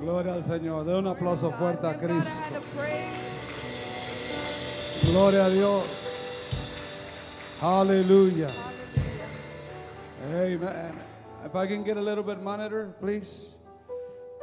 [0.00, 0.84] Gloria al Señor.
[0.84, 2.30] De un aplauso fuerte a Cristo.
[5.12, 5.84] Gloria a Dios.
[7.60, 8.46] Aleluya.
[10.32, 10.94] Amen.
[11.44, 13.56] If I can get a little bit monitor, please.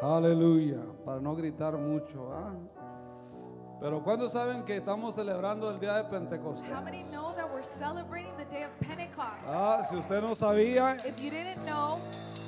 [0.02, 0.80] Aleluya.
[1.04, 2.32] Para no gritar mucho.
[2.32, 2.54] ¿ah?
[3.80, 6.70] Pero cuando saben que estamos celebrando el día de Pentecostés?
[6.72, 9.48] How many know that we're celebrating the day of Pentecost?
[9.48, 12.00] Ah, si usted no sabía, If you didn't know,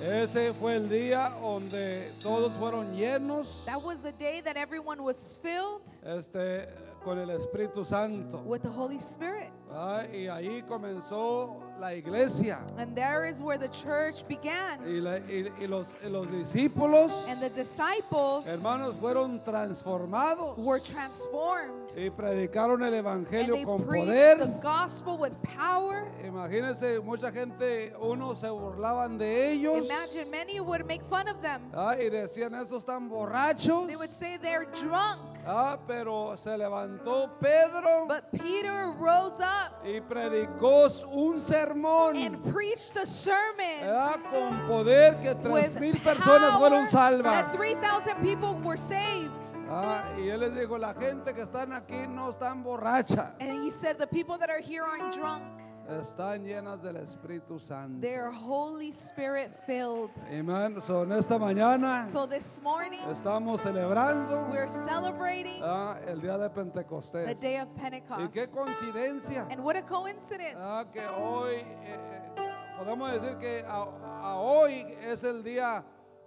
[0.02, 3.64] ese fue el día donde todos fueron llenos.
[3.66, 5.82] That was the day that everyone was filled.
[6.06, 6.68] Este,
[7.04, 8.40] con el Espíritu Santo.
[8.46, 9.50] with the Holy Spirit.
[9.72, 12.60] Ah, y ahí comenzó la iglesia.
[12.78, 14.80] And there is where the church began.
[14.84, 20.80] Y, la- y- y los, y los discípulos, And the disciples hermanos, fueron transformados were
[20.80, 21.92] transformed.
[21.96, 24.38] y predicaron el And Evangelio they con preached poder.
[24.40, 26.08] the gospel with power.
[26.24, 31.62] Imagínense, mucha gente, unos se burlaban de ellos Imagine many would make fun of them.
[31.76, 33.88] ah, y decían, estos están borrachos.
[33.88, 35.20] They would say they're drunk.
[35.46, 42.98] Ah, pero se levantó Pedro But Peter rose up y predicó un sermón and preached
[42.98, 47.32] a sermon ah, con poder que tres with mil personas power fueron salvas.
[47.32, 49.32] that 3,000 people were saved.
[49.70, 53.72] Ah, y él les dijo, la gente que están aquí no están borrachas, And he
[53.72, 55.44] said, The people that are here aren't drunk,
[55.90, 58.00] están llenas del Espíritu Santo.
[58.02, 60.12] they're Holy Spirit filled.
[60.32, 60.82] Amén.
[60.82, 66.50] So, en esta mañana So this morning, estamos celebrando we're celebrating ah, el día de
[66.50, 67.40] the Pentecostés.
[67.40, 68.34] day of Y Pentecost.
[68.34, 73.84] qué coincidencia And what a coincidence ah, que hoy eh, eh, podemos decir que a,
[74.22, 75.84] a hoy es el día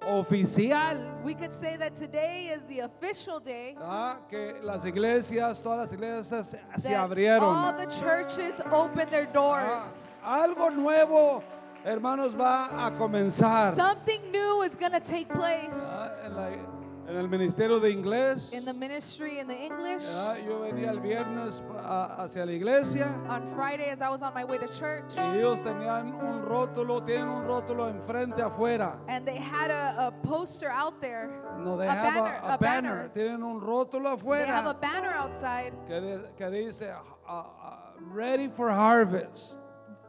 [0.06, 1.22] oficial.
[1.24, 5.92] we could say that today is the official day ah, que las iglesias, todas las
[5.92, 7.76] iglesias se, that all abrieron.
[7.78, 10.10] the churches open their Ah, doors.
[10.24, 11.42] algo nuevo,
[11.84, 13.72] hermanos, va a comenzar.
[13.72, 16.10] Something new is going to take place Ah,
[17.12, 18.52] en, el ministerio de inglés.
[18.52, 20.04] in the ministry in the English.
[20.08, 21.62] ah, yo venía el viernes
[22.18, 25.60] hacia la iglesia On Friday, as I was on my way to church, y ellos
[25.62, 28.96] tenían un rótulo, tienen un rótulo enfrente afuera.
[29.08, 31.28] and they had a, a poster out there,
[31.58, 32.96] No, they a have banner, a, a a banner.
[32.96, 33.08] banner.
[33.14, 37.92] Tienen un rótulo They have a afuera banner outside que, de- que dice ah, ah,
[38.12, 39.58] Ready for Harvest.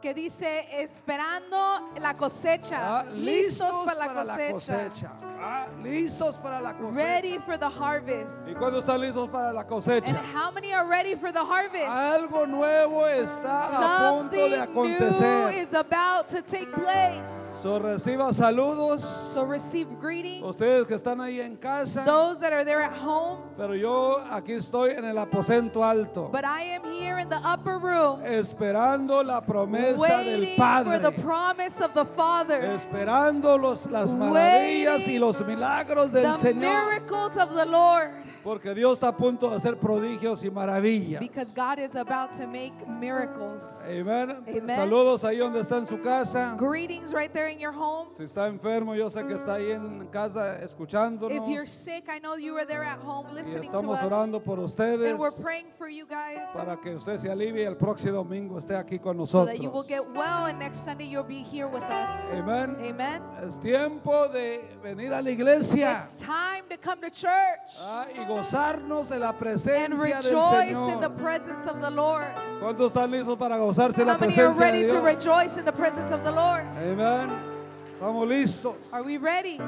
[0.02, 5.12] que dice esperando la cosecha, Ah, listos para la para la cosecha.
[5.46, 6.96] Ah, listos para la cosecha.
[6.96, 8.48] ready for the harvest.
[8.50, 10.16] ¿Y cuándo están listos para la And cosecha?
[10.34, 11.90] how many are ready for the harvest?
[11.92, 13.66] Algo nuevo está
[14.08, 15.52] a punto de Something new acontecer.
[15.54, 17.58] is about to take place.
[17.62, 19.02] So, reciba saludos.
[19.34, 20.44] So receive greetings.
[20.46, 22.06] Ustedes que están ahí en casa.
[22.06, 26.30] Those that are there at home, Pero yo aquí estoy en el aposento alto.
[26.32, 31.12] but I am here in the upper room Esperando la promesa del waiting for the
[31.12, 31.24] Padre.
[31.24, 32.62] promise of the Father.
[32.62, 36.56] Esperando los, las maravillas y los milagros del the Señor.
[36.56, 38.12] miracles of the Lord.
[38.44, 41.20] Porque Dios está a punto de hacer prodigios y maravillas.
[41.22, 43.88] Because God is about to make miracles.
[43.90, 44.44] Amen.
[44.48, 44.76] Amen.
[44.78, 46.56] Saludos ahí donde está en su casa.
[46.58, 48.10] Greetings right there in your home.
[48.18, 51.32] Si está enfermo, yo sé que está ahí en casa escuchándonos.
[51.32, 54.38] If you're sick, I know you are there at home Y listening to estamos orando
[54.38, 54.44] us.
[54.44, 57.78] por ustedes And we're praying for you guys para que usted se alivie y el
[57.78, 59.88] próximo domingo esté aquí con so that you will nosotros.
[59.88, 62.34] get well and next Sunday you'll be here with us.
[62.34, 62.76] Amen.
[62.82, 63.22] Amen.
[63.48, 68.26] Es tiempo de venir a la iglesia It's time to come to church ah, y
[68.38, 71.18] gozarnos de la and presencia del rejoice in the Señor.
[71.18, 72.28] presence of the Lord.
[72.62, 75.04] ¿Cuántos están listos para gozarse de How la many are presencia ready de to Dios?
[75.04, 76.66] rejoice in the presence of the Lord?
[76.78, 77.30] Amén.
[78.00, 78.76] Estamos listos.
[78.92, 79.60] Are we ready?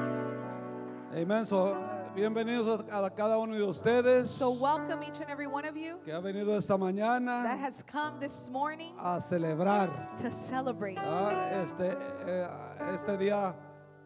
[1.13, 1.45] Amén.
[1.45, 1.75] So,
[2.15, 6.13] bienvenidos a, cada uno de ustedes So welcome each and every one of you que
[6.13, 11.97] ha venido esta that mañana has come this morning a celebrar to celebrate ah, este,
[12.25, 12.47] eh,
[12.93, 13.53] este día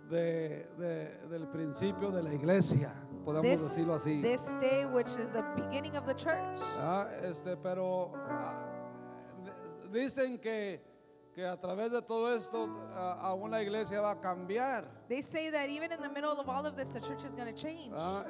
[0.09, 2.92] de- de- del principio de la iglesia,
[3.34, 4.22] podemos this, decirlo así.
[4.22, 6.59] this day, which is the beginning of the church.
[6.78, 8.53] Ah, este, pero ah,
[9.91, 10.81] dicen que,
[11.34, 15.91] que a través de todo esto ah, iglesia va a cambiar, They say that even
[15.91, 17.94] in the middle of all of this, the church is going to change.
[17.95, 18.25] ah,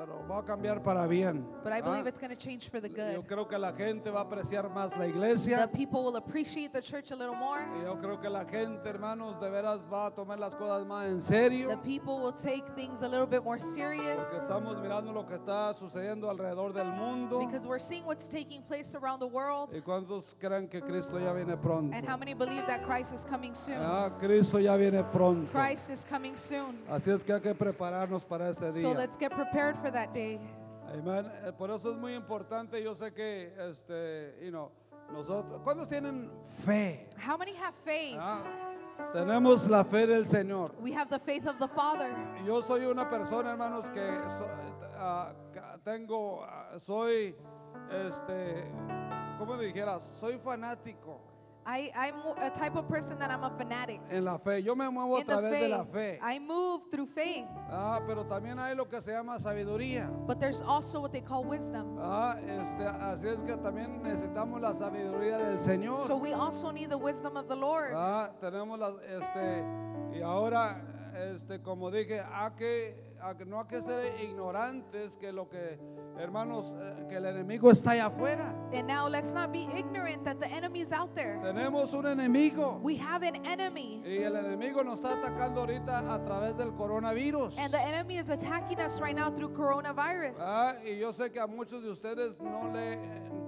[0.00, 1.44] pero va a cambiar para bien.
[1.62, 2.08] But I believe ah.
[2.08, 3.26] it's going to change for the Yo good.
[3.26, 5.68] creo que la gente va a apreciar más la The iglesia.
[5.68, 7.60] people will appreciate the church a little more.
[7.78, 11.04] Y yo creo que la gente, hermanos, de veras va a tomar las cosas más
[11.06, 11.78] en The serio.
[11.84, 15.74] people will take things a little bit more Porque serious estamos mirando lo que está
[15.74, 17.38] sucediendo alrededor del mundo.
[17.40, 19.68] because we're seeing what's taking place around the world.
[19.74, 21.94] ¿Y cuántos creen que Cristo ya viene pronto?
[21.94, 23.76] And how many believe that Christ is coming soon?
[23.78, 25.50] Ah, Cristo ya viene pronto.
[25.52, 26.78] Christ is coming soon.
[26.88, 28.96] Así es que hay que prepararnos para ese So día.
[28.96, 30.38] let's get prepared for that day.
[30.92, 31.30] Amén.
[31.44, 32.82] Eh, Por eso es muy importante.
[32.82, 34.70] Yo sé que, este, you know,
[35.12, 36.30] nosotros, ¿cuántos tienen
[36.64, 37.08] fe?
[37.24, 38.16] How many have faith?
[38.18, 38.42] Ah,
[39.12, 40.70] Tenemos la fe del Señor.
[40.80, 42.14] We have the faith of the Father.
[42.44, 44.06] Yo soy una persona, hermanos, que
[44.38, 44.46] so-
[44.98, 47.34] ah, ca- tengo, ah, soy,
[47.90, 48.64] este,
[49.38, 50.02] ¿cómo dijeras?
[50.20, 51.20] Soy fanático
[51.72, 54.00] I, I'm a type of person that I'm a fanatic.
[54.10, 54.60] en la fe.
[54.60, 56.18] Yo me muevo a In the través de la faith, fe.
[56.20, 57.44] I move through faith.
[57.70, 60.08] Ah, pero también hay lo que se llama sabiduría.
[60.26, 61.96] But there's also what they call wisdom.
[62.00, 65.96] Ah, este, así es que también necesitamos la sabiduría del Señor.
[65.98, 67.92] So we also need the wisdom of the Lord.
[67.94, 69.64] Ah, tenemos las, este,
[70.18, 70.82] y ahora,
[71.14, 75.78] este, como dije, hay que, hay que- no hay que ser ignorantes que lo que,
[76.20, 78.54] hermanos, eh, que el enemigo está allá afuera.
[78.72, 81.38] And now let's not be ignorant that the enemy is out there.
[81.42, 84.02] Tenemos un enemigo We have an enemy.
[84.04, 87.58] y el enemigo nos está atacando ahorita a través del coronavirus.
[87.58, 90.38] And the enemy is attacking us right now through coronavirus.
[90.40, 92.98] Ah, y yo sé que a muchos de ustedes no le eh,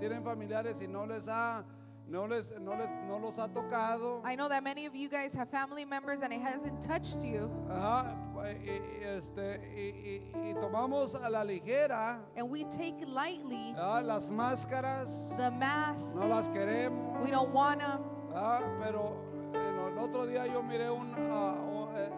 [0.00, 1.64] tienen familiares y no les ha,
[2.12, 4.20] no les, no les, no los ha tocado.
[4.24, 7.50] I know that many of you guys have family members and it hasn't touched you.
[7.70, 8.14] Ajá,
[8.44, 14.30] y, este, y, y- y tomamos a la ligera And we take lightly ah, las
[14.30, 16.16] máscaras, the masks.
[16.16, 17.22] no las queremos.
[17.24, 18.02] We don't want them.
[18.34, 19.16] ah, pero
[19.54, 21.71] el, el otro día yo miré un- a, o- eh,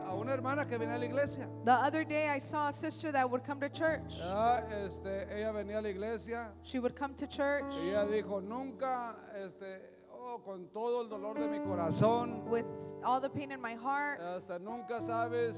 [0.06, 1.48] a una hermana que venía a la iglesia.
[1.64, 4.20] The other day I saw a sister that would come to church.
[4.22, 8.40] Ah, este, ella venía a la iglesia She would come to church y ella dijo,
[8.42, 9.80] nunca, este,
[10.10, 12.66] oh, con todo el dolor de mi corazón, with
[13.04, 14.20] all the pain in my heart.
[14.20, 15.56] hasta nunca sabes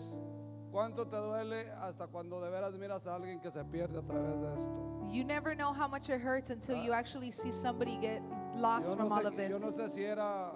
[0.73, 4.41] cuánto te duele hasta cuando de veras miras a alguien que se pierde a través
[4.41, 5.09] de esto.
[5.11, 8.21] You never know how much it hurts until you actually see somebody get
[8.57, 9.61] lost from all of yo this.
[9.61, 10.53] no sé si era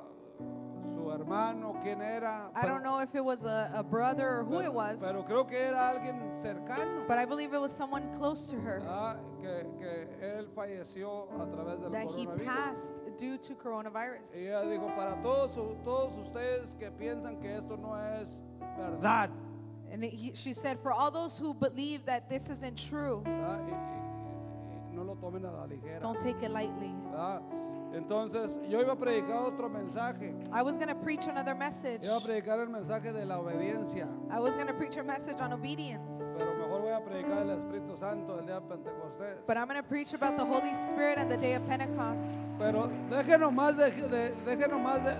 [1.12, 2.50] hermano, quién era.
[2.54, 5.46] I don't know if it was a, a brother or who it was, Pero creo
[5.48, 7.06] que era alguien cercano.
[7.08, 11.46] but I believe it was someone close to her ah, que, que él falleció a
[11.46, 12.44] través del that he coronavirus.
[12.46, 14.34] passed due to coronavirus.
[14.36, 18.42] Y ella dijo, para todos, u- todos ustedes que piensan que esto no es
[18.78, 19.30] verdad.
[19.92, 23.58] And it- he, she said, for all those who believe that this isn't true, ah,
[23.66, 24.19] y- y
[24.92, 26.00] no lo tomen a la ligera.
[26.00, 26.92] don't take it lightly.
[27.14, 27.40] ah.
[27.92, 30.32] Entonces, yo iba a predicar otro mensaje.
[30.52, 32.02] I was going to preach another message.
[32.04, 34.06] Iba a predicar el mensaje de la obediencia.
[34.30, 36.16] I was going to preach a message on obedience.
[36.38, 39.44] Pero mejor voy a predicar el Espíritu Santo el día de Pentecostés.
[39.44, 42.38] But I'm going to preach about the Holy Spirit and the day of Pentecost.
[42.60, 45.16] Pero déjenos más de, de- déjenos más de,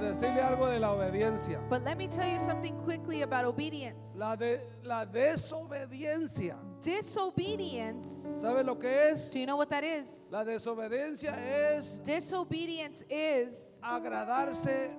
[0.00, 1.60] de decirle algo de la obediencia.
[1.68, 4.16] But let me tell you something quickly about obedience.
[4.16, 6.56] La, de, la desobediencia.
[6.82, 9.30] Disobedience, ¿Sabe lo que es?
[9.32, 10.28] do you know what that is?
[10.30, 11.34] La desobediencia
[11.76, 14.90] es Disobedience is agradarse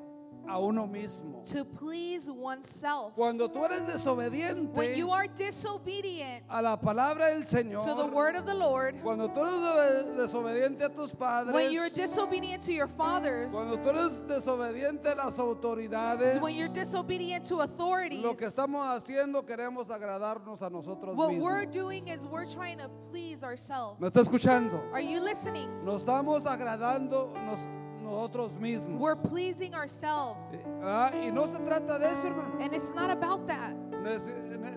[0.49, 1.43] a uno mismo.
[1.51, 3.13] to please oneself.
[3.15, 8.07] Cuando tú eres desobediente When you are disobedient a la palabra del Señor, to the
[8.07, 12.63] word of the Lord, cuando tú eres de- desobediente a tus padres, when you're disobedient
[12.63, 18.21] to your fathers, cuando tú eres desobediente a las autoridades, when you're disobedient to authorities,
[18.23, 21.73] lo que estamos haciendo queremos agradarnos a nosotros what we're mismos.
[21.73, 23.99] doing is we're trying to please ourselves.
[23.99, 24.81] ¿Me está escuchando?
[24.93, 25.69] Are you listening?
[25.83, 27.59] Nos estamos agradando nos-
[28.07, 28.99] nosotros mismos.
[28.99, 30.67] We're pleasing ourselves.
[30.81, 32.57] Ah, y no se trata de eso, hermano.
[32.59, 33.75] And it's not about that.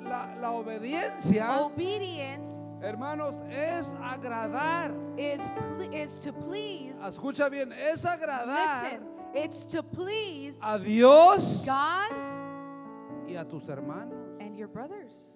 [0.03, 4.93] La, la obediencia, Obedience hermanos, es agradar.
[5.17, 5.41] is
[5.93, 6.95] is to please.
[7.01, 12.11] Escucha bien, es agradar Listen, it's to please a Dios God
[13.29, 14.15] y a tus hermanos.
[14.41, 15.30] and your brothers.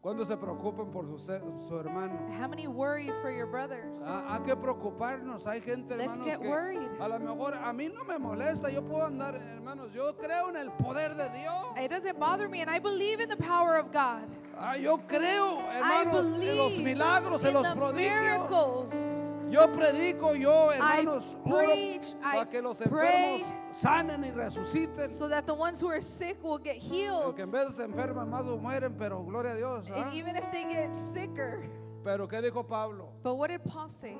[0.00, 2.14] Cuando se preocupen por su, su hermano.
[2.40, 4.00] How many worry for your brothers?
[4.06, 5.44] Ah, hay que preocuparnos.
[5.46, 6.88] Hay gente, Let's hermanos, get que worried.
[7.00, 8.70] a lo mejor a mí no me molesta.
[8.72, 9.92] Yo puedo andar, hermanos.
[9.92, 11.76] Yo creo en el poder de Dios.
[11.82, 14.22] It doesn't bother me, and I believe in the power of God.
[14.56, 18.22] Ah, yo creo, I hermanos, en los believe milagros, en in los prodigios.
[18.22, 19.17] miracles.
[19.50, 25.08] Yo predico, yo, hermanos, oro preach, I para que los enfermos sanen y resuciten.
[25.08, 27.34] So that the ones who are sick will get healed.
[27.34, 29.86] Que en vez se enferman más o mueren, pero gloria a Dios.
[29.90, 30.02] ¿ah?
[30.02, 31.62] And even if they get sicker.
[32.04, 33.08] Pero ¿qué dijo Pablo?
[33.22, 34.18] But what did Paul say?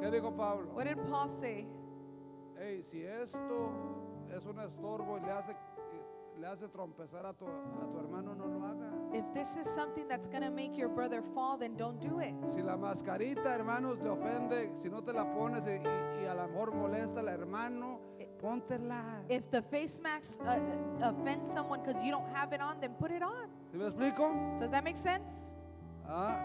[0.00, 0.72] ¿Qué dijo Pablo?
[0.74, 1.66] What did Paul say?
[2.58, 3.70] Hey, si esto
[4.34, 5.54] es un estorbo y le hace,
[6.40, 8.90] le hace trompezar a tu, a tu hermano, no lo haga.
[9.12, 12.34] If this is something that's going to make your brother fall, then don't do it.
[12.48, 16.34] Si la mascarita, hermanos, le ofende, si no te la pones y, y- y a
[16.34, 18.00] lo mejor molesta al hermano,
[18.40, 19.22] póntela.
[19.28, 20.58] If the face mask uh,
[21.00, 23.48] offends someone because you don't have it on, then put it on.
[23.70, 24.30] ¿Sí me explico?
[24.58, 25.54] Does that make sense?
[26.06, 26.36] Ah,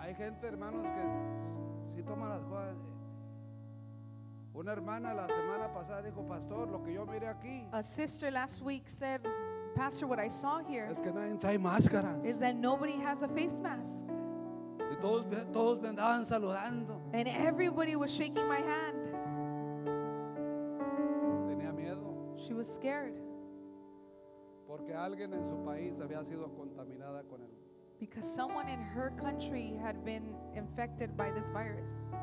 [0.00, 2.76] hay gente, hermanos, que sí toma las cosas.
[4.54, 8.60] Una hermana la semana pasada dijo, pastor, lo que yo mire aquí A sister last
[8.62, 9.20] week said,
[9.76, 12.20] Pastor, what I saw here es que nadie trae máscara.
[12.24, 14.06] is that nobody has a face mask.
[14.90, 17.00] Y todos, me- todos me andaban saludando.
[17.14, 18.98] And everybody was shaking my hand.
[21.48, 22.36] Tenía miedo.
[22.36, 23.14] She was scared
[24.66, 27.50] porque alguien en su país había sido contaminada con él.
[28.00, 32.12] because someone in her country had been infected by this virus.
[32.12, 32.18] Sí.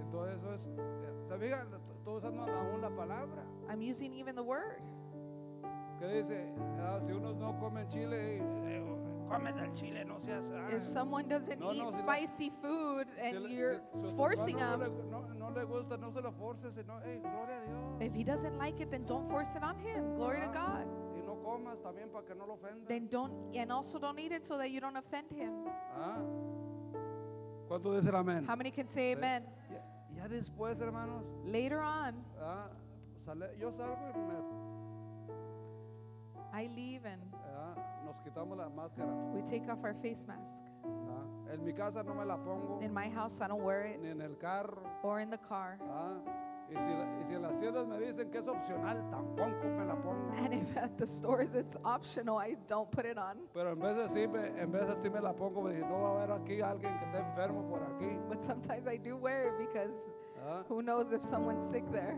[0.00, 1.54] Entonces eso es, eh, ¿se?
[1.96, 3.44] Estoy usando aún la palabra.
[3.68, 4.80] I'm using even the word.
[6.00, 8.82] Dice, ah, si unos no comen chile, eh,
[9.28, 10.50] comen el chile, no seas...
[10.50, 10.68] ah".
[10.74, 14.06] If someone doesn't No, eat si la- spicy food Si and le- you're si- si
[14.06, 16.74] a tu forcing hermano him, no le, no, no le gusta, no se lo forces,
[16.74, 18.00] sino, hey, gloria a Dios.
[18.00, 20.16] if he doesn't like it, then don't force it on him.
[20.16, 20.86] Glory to Ah, God.
[21.14, 22.88] Y no comas también para que no lo ofenda.
[22.88, 25.52] Then don't, and also don't eat it so that you don't offend him.
[25.94, 26.16] ¿Ah?
[27.68, 28.46] ¿Cuánto dicen amén?
[28.48, 29.44] How many can say amen?
[29.70, 29.79] Ya
[30.30, 32.68] después, hermanos, Later on, ah,
[33.24, 34.40] sale- yo salgo y me-
[36.52, 37.22] I leave and
[37.54, 39.12] ah, nos quitamos la máscara.
[39.32, 40.64] we take off our face mask.
[40.84, 41.52] ah.
[41.52, 44.08] En mi casa no me la pongo, In my house, I don't wear it, ni
[44.10, 44.82] en el carro.
[45.02, 45.78] or in the car.
[45.90, 46.18] ah.
[46.70, 49.96] Y, si, y si en las tiendas me dicen que es opcional, tampoco me la
[49.96, 50.32] pongo.
[50.38, 53.38] And if at the stores it's optional, I don't put it on.
[53.52, 56.22] Pero en veces sí me, en veces sí me la pongo, porque no va a
[56.22, 58.18] haber aquí alguien que esté enfermo por aquí.
[58.28, 59.92] But sometimes I do wear it because
[60.46, 60.62] ah.
[60.68, 62.16] who knows if someone's sick there.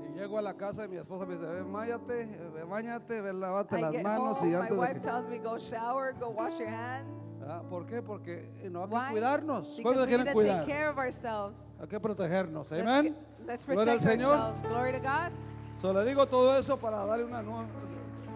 [0.00, 3.32] Y llego a la casa y mi esposa me dice, ve, máyate, ve, bañate, ve,
[3.32, 5.00] lávate I las get manos home, y my antes de wife que...
[5.00, 7.42] tells me go shower, go wash your hands.
[7.46, 8.00] Ah, ¿Por qué?
[8.00, 9.10] Porque eh, no hay que Why?
[9.10, 9.76] cuidarnos.
[9.76, 10.66] Because ¿Cuántos we need quieren to take cuidar?
[10.66, 11.76] care of ourselves.
[11.80, 12.70] Hay que protegernos.
[12.70, 13.04] Let's, Amén.
[13.04, 13.16] get-
[13.48, 14.32] let's Gloria al Señor.
[14.34, 14.64] ourselves.
[14.66, 15.32] Glory to God.
[15.80, 17.66] So, le digo todo eso para darle una nu-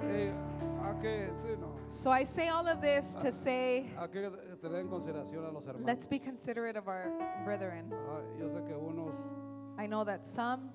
[0.05, 0.33] eh,
[0.83, 4.81] a que sí, no, So I say all of this to say, a que tener
[4.81, 5.85] en consideración a los hermanos.
[5.87, 7.11] let's be considerate of our
[7.45, 7.93] brethren.
[7.93, 9.13] Ah, yo sé que unos
[9.79, 10.71] I know that some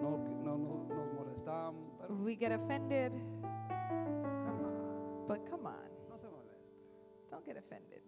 [0.00, 5.74] no, no, no- nos molestamos, pero we get offended, come on, but come on,
[6.10, 7.30] no se moleste.
[7.30, 8.02] don't get offended.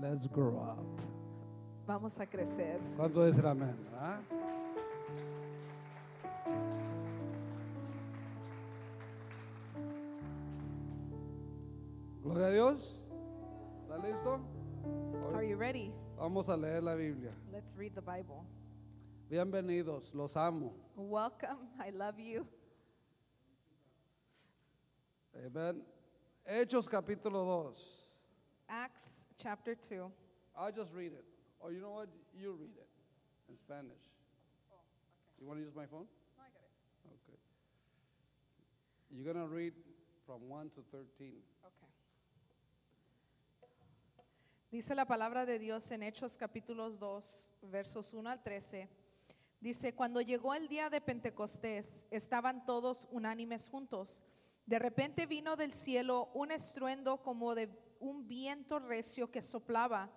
[0.00, 0.78] Let's grow up.
[1.88, 2.78] Vamos a crecer.
[2.98, 3.74] ¿Cuánto dicen amén?
[3.94, 4.20] ah?
[12.22, 12.94] Gloria a Dios.
[13.84, 14.38] ¿Está listo?
[15.34, 15.90] Are you ready?
[16.18, 17.30] Vamos a leer la Biblia.
[17.50, 18.44] Let's read the Bible.
[19.30, 20.74] Bienvenidos, los amo.
[20.94, 21.70] Welcome.
[21.80, 22.46] I love you.
[25.34, 25.82] Amen.
[26.44, 28.06] Hechos capítulo 2.
[28.68, 30.12] Acts chapter 2.
[30.54, 31.37] I'll just read it.
[31.60, 32.08] Or you know what?
[32.34, 32.88] You read it
[33.48, 34.02] in Spanish.
[35.40, 36.06] You want to use my phone?
[37.06, 37.38] Okay.
[39.10, 39.72] You're going to read
[40.26, 41.06] from 1 to 13.
[41.20, 41.88] Okay.
[44.70, 48.88] Dice la palabra de Dios en Hechos capítulos 2, versos 1 al 13.
[49.60, 54.22] Dice, cuando llegó el día de Pentecostés, estaban todos unánimes juntos.
[54.66, 60.10] De repente vino del cielo un estruendo como de un viento recio que soplaba,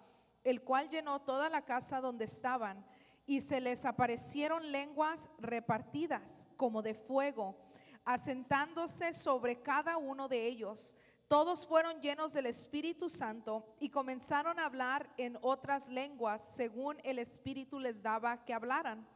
[0.43, 2.85] el cual llenó toda la casa donde estaban,
[3.25, 7.55] y se les aparecieron lenguas repartidas como de fuego,
[8.03, 10.95] asentándose sobre cada uno de ellos.
[11.27, 17.19] Todos fueron llenos del Espíritu Santo y comenzaron a hablar en otras lenguas según el
[17.19, 19.07] Espíritu les daba que hablaran.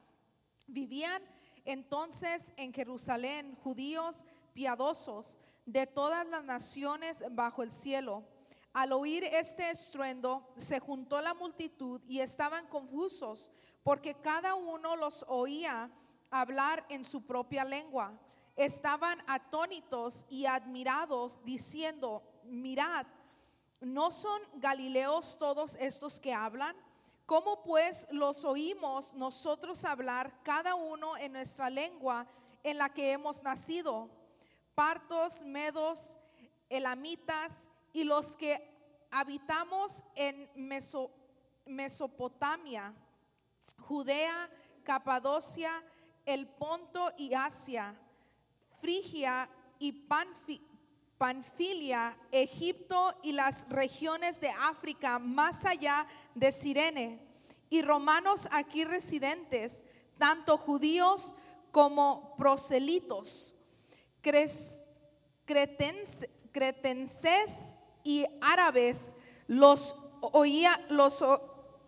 [0.68, 1.22] Vivían
[1.66, 8.24] entonces en Jerusalén judíos piadosos de todas las naciones bajo el cielo.
[8.76, 13.50] Al oír este estruendo, se juntó la multitud y estaban confusos,
[13.84, 15.90] porque cada uno los oía
[16.30, 18.20] hablar en su propia lengua.
[18.58, 23.08] Estaban atónitos y admirados, diciendo, mirad,
[23.80, 26.76] ¿no son galileos todos estos que hablan?
[27.26, 32.28] ¿Cómo pues los oímos nosotros hablar cada uno en nuestra lengua
[32.62, 34.10] en la que hemos nacido?
[34.76, 36.18] Partos, medos,
[36.68, 38.62] elamitas y los que
[39.10, 41.12] habitamos en Meso-
[41.66, 42.94] Mesopotamia,
[43.80, 44.50] Judea,
[44.84, 45.82] Capadocia,
[46.26, 47.96] el Ponto y Asia,
[48.82, 49.50] Frigia
[49.80, 50.62] y Panfi-
[51.18, 57.26] Panfilia, Egipto y las regiones de África más allá de Sirene,
[57.70, 59.86] y romanos aquí residentes,
[60.18, 61.34] tanto judíos
[61.72, 63.56] como proselitos,
[64.22, 64.90] cres-
[65.48, 69.16] cretense- cretenses y árabes,
[69.48, 71.26] los, oía, los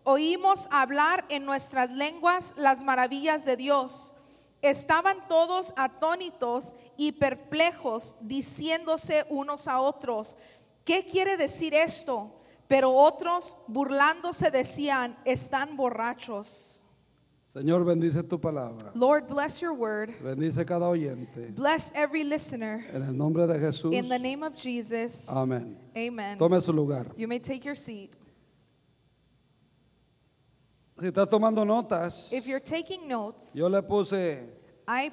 [0.04, 4.14] oímos hablar en nuestras lenguas las maravillas de Dios.
[4.60, 10.36] Estaban todos atónitos y perplejos, diciéndose unos a otros,
[10.84, 12.32] ¿qué quiere decir esto?
[12.66, 16.82] Pero otros, burlándose, decían, están borrachos.
[17.52, 18.90] Señor, bendice tu palabra.
[18.94, 20.12] Lord, bless your word.
[20.22, 21.54] Bendice cada oyente.
[21.54, 22.84] Bless every listener.
[22.92, 23.94] En el nombre de Jesús.
[23.94, 25.28] In the name of Jesus.
[25.30, 25.76] Amén.
[25.96, 26.38] Amen.
[26.38, 27.06] Tome su lugar.
[27.16, 28.14] You may take your seat.
[31.00, 34.40] Si está tomando notas, If you're taking notes, yo le puse
[34.86, 35.10] I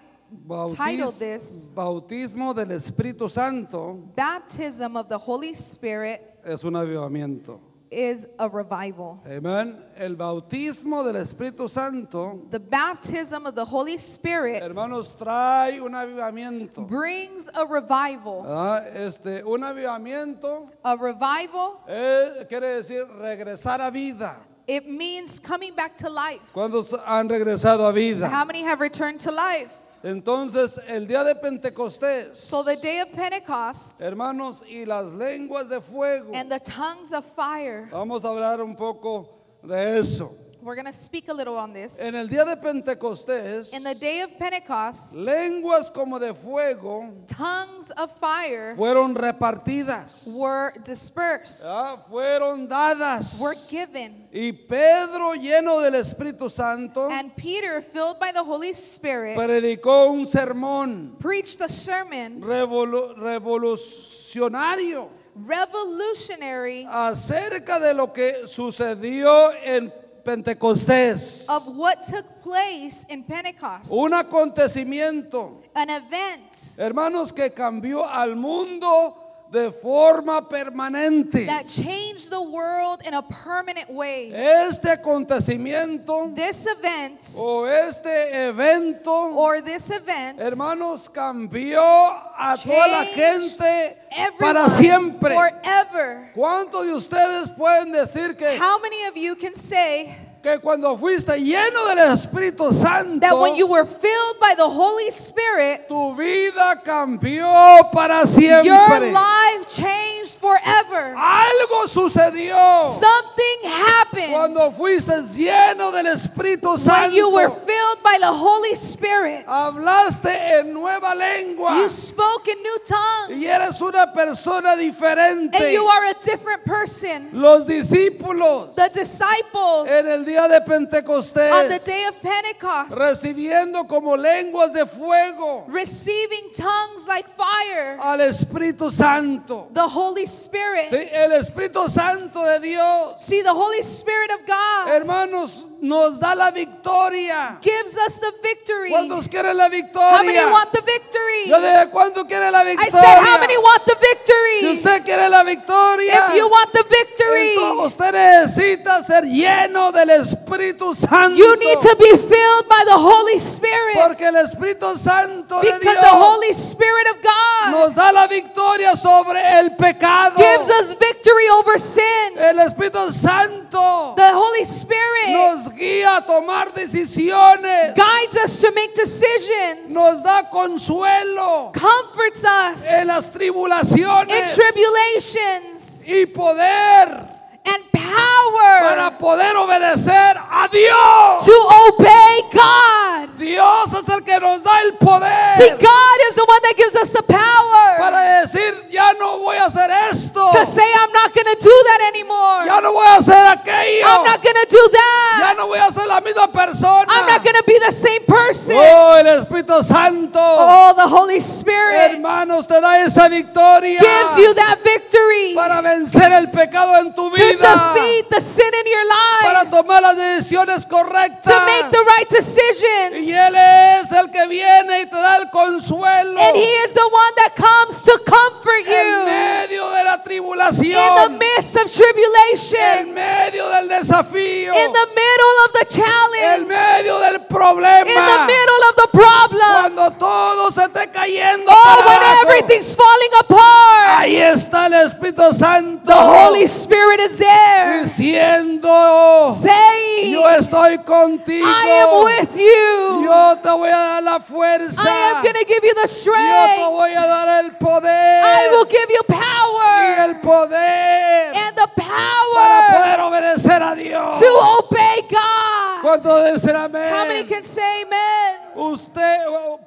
[0.76, 7.60] titled Bautiz- this bautismo del Espíritu Santo Baptism of the Holy Spirit es un avivamiento.
[7.92, 9.22] Is a revival.
[9.26, 9.78] Amén.
[9.96, 16.88] El bautismo del Espíritu Santo, The baptism of the Holy Spirit hermanos, trae un avivamiento.
[16.88, 18.44] brings a revival.
[18.48, 24.36] Ah, Este, un avivamiento A revival, eh, quiere decir regresar a vida.
[24.68, 26.42] it means coming back to life.
[26.54, 28.28] ¿Cuántos han regresado a vida?
[28.28, 29.70] How many have returned to life?
[30.04, 35.82] Entonces, el día de Pentecostés, So the day of Pentecost hermanos, y las lenguas de
[35.82, 37.88] fuego, and the tongues of fire.
[37.92, 39.30] vamos a hablar un poco
[39.64, 40.36] de eso.
[40.66, 42.02] We're going to speak a little on this.
[42.02, 47.92] En el día de Pentecostés, In the day of Pentecost, lenguas como de fuego tongues
[47.92, 53.40] of fire fueron repartidas, were dispersed, ah, fueron dadas.
[53.40, 54.28] were given.
[54.34, 60.26] Y Pedro, lleno del Espíritu Santo, And Peter, filled by the Holy Spirit, predicó un
[60.26, 69.94] sermón preached a sermon revolu- revolucionario revolutionary acerca de lo que sucedió en
[70.26, 71.46] Pentecostés.
[71.48, 73.92] of what took place in Pentecost.
[73.92, 79.25] Un acontecimiento, An event hermanos, que cambió al mundo
[79.56, 81.46] de forma permanente.
[81.46, 84.32] that changed the world in a permanent way.
[84.34, 93.06] Este acontecimiento This event o este evento, or this event hermanos, cambió a toda la
[93.06, 93.98] gente
[94.38, 95.34] para siempre.
[95.34, 96.32] forever.
[96.36, 100.16] ¿Cuántos de ustedes pueden decir que, How many of you can say
[100.46, 105.10] que cuando fuiste lleno del Espíritu Santo, that when you were filled by the Holy
[105.10, 109.12] Spirit, tu vida cambió para your siempre?
[109.12, 111.16] life changed forever?
[111.18, 117.66] Algo sucedió Something happened cuando fuiste lleno del Espíritu when you were Santo.
[117.66, 119.46] filled by the Holy Spirit.
[119.48, 123.36] Hablaste en nueva lengua You spoke in new tongues.
[123.42, 125.74] y eres una persona And diferente.
[125.74, 127.30] you are a different person.
[127.34, 133.88] Los discípulos The disciples en el día de on the Pentecostés day of Pentecost recibiendo
[133.88, 139.68] como lenguas de fuego receiving tongues like fire, al Espíritu Santo.
[139.74, 140.90] the Holy Spirit.
[140.90, 146.34] Sí, el Espíritu Santo de Dios, See, the Holy Spirit of God hermanos, nos da
[146.36, 147.58] la victoria.
[147.62, 148.90] gives us the victory.
[148.92, 150.52] ¿Cuántos quieren la How many victoria?
[150.52, 151.48] want the victory?
[151.48, 153.60] Yo dije, ¿cuánto quiere la I said, how many victoria?
[153.62, 154.74] want the Si victory?
[154.74, 160.10] usted quiere la victoria, If you want the victory, entonces usted necesita ser lleno del
[160.10, 161.36] Espíritu Santo.
[161.38, 165.82] you need to be filled by the Holy Spirit Porque el Espíritu Santo de because
[165.82, 170.36] Dios the Holy Spirit of God nos da la victoria sobre el pecado.
[170.38, 172.38] gives us victory over sin.
[172.38, 177.94] El Espíritu Santo The Holy Spirit nos guía a tomar decisiones.
[177.96, 186.08] guides us to make decisions, Nos da consuelo comforts us en las in tribulaciones tribulations,
[186.08, 187.35] y poder
[187.66, 191.46] and power para poder obedecer a Dios.
[191.46, 193.30] to obey God.
[193.38, 195.54] Dios es el que nos da el poder.
[195.58, 199.58] See, God is the one that gives us the power para decir, ya no voy
[199.58, 202.66] a hacer esto, to say, I'm not going to do that anymore.
[202.66, 205.56] ya no voy a hacer aquello, I'm not going to do ya that.
[205.58, 207.06] no voy a ser la misma persona.
[207.10, 208.76] I'm not going to be the same person.
[208.78, 214.54] Oh, el Espíritu Santo, Oh, the Holy Spirit hermanos, te da esa victoria gives you
[214.54, 219.04] that victory para vencer el pecado en tu to vida, defeat the sin in your
[219.42, 221.44] para life, tomar las decisiones correctas.
[221.54, 223.28] to make the right Y decisions.
[223.28, 223.56] Él
[224.02, 226.40] es el que viene y te da el consuelo.
[226.40, 229.26] And He is the one that comes to comfort en you.
[229.26, 235.08] medio de la in the tribulación, midst of en tribulation, medio del desafío, in the
[235.16, 238.06] middle of the en challenge, medio del in the problema.
[238.48, 239.94] middle of the problem.
[239.96, 245.54] Cuando todo se esté cayendo Oh, para when everything's falling apart, ahí está el Espíritu
[245.54, 246.06] Santo.
[246.06, 253.24] The Holy Spirit is there diciendo, saying, yo estoy contigo, I am with you.
[253.24, 256.08] yo te voy a dar la fuerza, I am going to give you the yo
[256.08, 256.92] te strength.
[256.92, 261.88] voy a dar el I poder will give you y power el poder and the
[261.96, 264.40] para power poder obedecer a Dios.
[264.40, 266.02] to obey God.
[266.02, 267.48] ¿Cuánto dicen How many amén?
[267.48, 268.60] can say amen?
[268.76, 269.40] Usted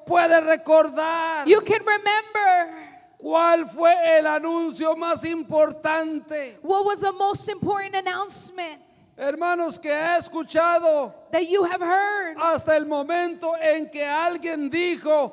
[0.07, 2.78] puede recordar You can remember
[3.19, 8.81] cuál fue el anuncio más importante, what was the most important announcement
[9.19, 15.33] hermanos, que he escuchado that you have heard hasta el momento en que alguien dijo,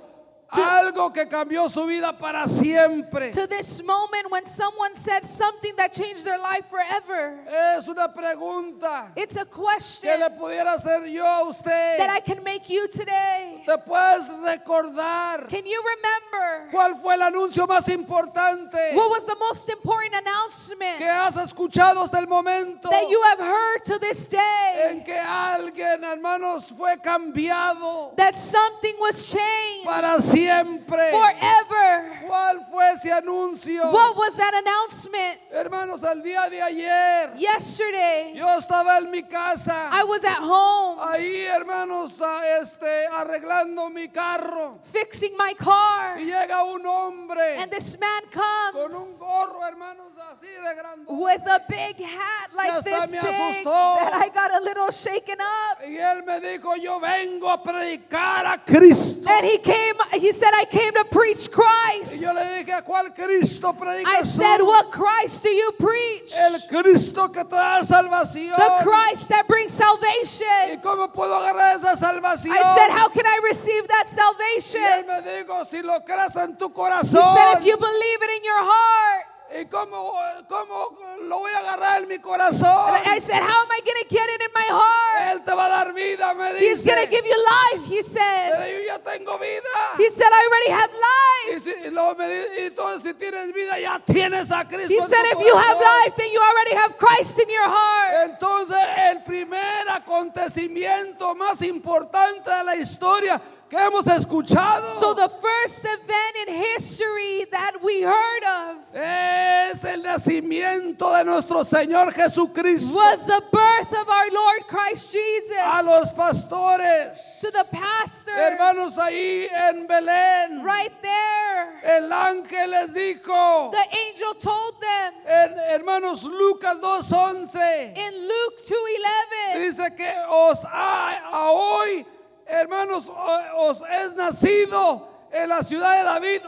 [0.51, 3.31] algo que cambió su vida para siempre.
[3.31, 7.39] to this moment when someone said something that changed their life forever.
[7.77, 11.97] Es una pregunta It's a que question le pudiera hacer yo a usted.
[11.97, 13.63] that I can make you today.
[13.65, 19.35] ¿Te puedes recordar Can you remember cuál fue el anuncio más importante what was the
[19.39, 24.27] most important announcement que has escuchado hasta el momento that you have heard to this
[24.27, 24.89] day?
[24.89, 30.34] en que alguien, hermanos, fue cambiado That something was changed para siempre?
[30.35, 32.21] Forever.
[32.27, 33.91] ¿Cuál fue ese anuncio?
[33.91, 35.39] What was that announcement?
[35.51, 39.89] Hermanos, al día de ayer Yesterday, yo estaba en mi casa.
[39.91, 42.19] I was at home Ahí, hermanos,
[42.61, 44.79] este, arreglando mi carro.
[44.83, 48.43] fixing my car, Y llega un hombre and this man con
[48.85, 51.05] un comes gorro, hermanos, así de grande.
[51.07, 53.97] with a big hat like this me big asustó.
[53.99, 55.79] that I got a little shaken up.
[55.87, 59.21] Y él me dijo, yo vengo a predicar a Cristo.
[59.29, 59.95] And he came,
[60.25, 62.21] he said, I came to preach Y Christ.
[62.21, 63.73] yo le dije, ¿a cuál Cristo
[64.07, 64.61] I said.
[64.61, 66.33] What Christ do you preach?
[66.33, 68.55] El Cristo que te da salvación.
[68.57, 70.81] The Christ that brings ¿Y salvation.
[70.81, 72.55] cómo puedo agarrar esa salvación?
[72.55, 75.07] I said, How can I receive that y él salvation?
[75.07, 76.73] me dijo, si lo crees en tu He
[77.05, 79.25] said, If you believe it in your heart.
[79.53, 80.13] ¿Y cómo,
[80.49, 80.89] cómo
[81.21, 82.95] lo voy a agarrar en mi corazón?
[83.05, 85.31] I said, How am I going to get it in my heart?
[85.37, 86.85] Él te va a dar vida, me He's dice.
[86.85, 88.51] going to give you life, he said.
[88.51, 89.69] Pero yo ya tengo vida.
[89.97, 91.63] He said, I already have Y, life.
[91.63, 94.97] si, y luego me di- y entonces si tienes vida, ya tienes a Cristo He
[94.97, 96.03] en said, tu If you have corazón.
[96.05, 98.13] life, then you already have Christ in your heart.
[98.31, 98.77] Entonces,
[99.11, 106.47] el primer acontecimiento más importante de la historia que hemos escuchado So the first event
[106.47, 112.93] in history that we heard of es el nacimiento de nuestro Señor Jesucristo.
[112.95, 115.57] was the birth of our Lord Christ Jesus.
[115.63, 121.79] A los pastores, to the pastors, hermanos ahí en Belén, right there.
[121.83, 129.55] el ángel les dijo, The angel told them en- hermanos Lucas 2.11, in Luke 2:11
[129.55, 132.05] dice que os ha a hoy,
[132.45, 136.41] hermanos, os es nacido en la ciudad de David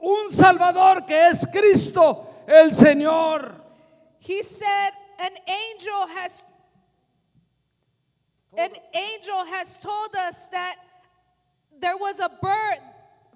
[0.00, 3.54] un Salvador que es Cristo el Señor.
[4.18, 6.44] He said, An angel has
[8.56, 10.76] an angel has told us that
[11.80, 12.80] there was a birth,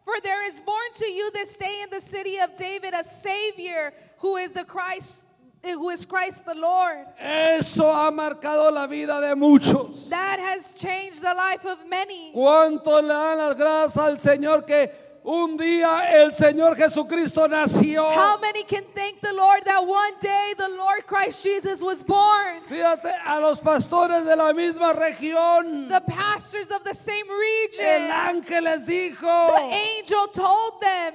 [0.04, 3.92] for there is born to you this day in the city of David a Savior
[4.18, 5.24] who is the Christ,
[5.72, 7.06] who is Christ the Lord.
[7.18, 10.08] Eso ha marcado la vida de muchos.
[10.10, 12.32] That has changed the life of many.
[12.34, 14.90] ¿Cuánto le dan las gracias al Señor que
[15.24, 18.12] un día el Señor Jesucristo nació?
[18.12, 22.60] How many can thank the Lord that one day the Lord Christ Jesus was born?
[22.68, 28.10] Fíjate, a los pastores de la misma región, The pastors of the same el region,
[28.10, 31.14] ángel les dijo, the angel told them,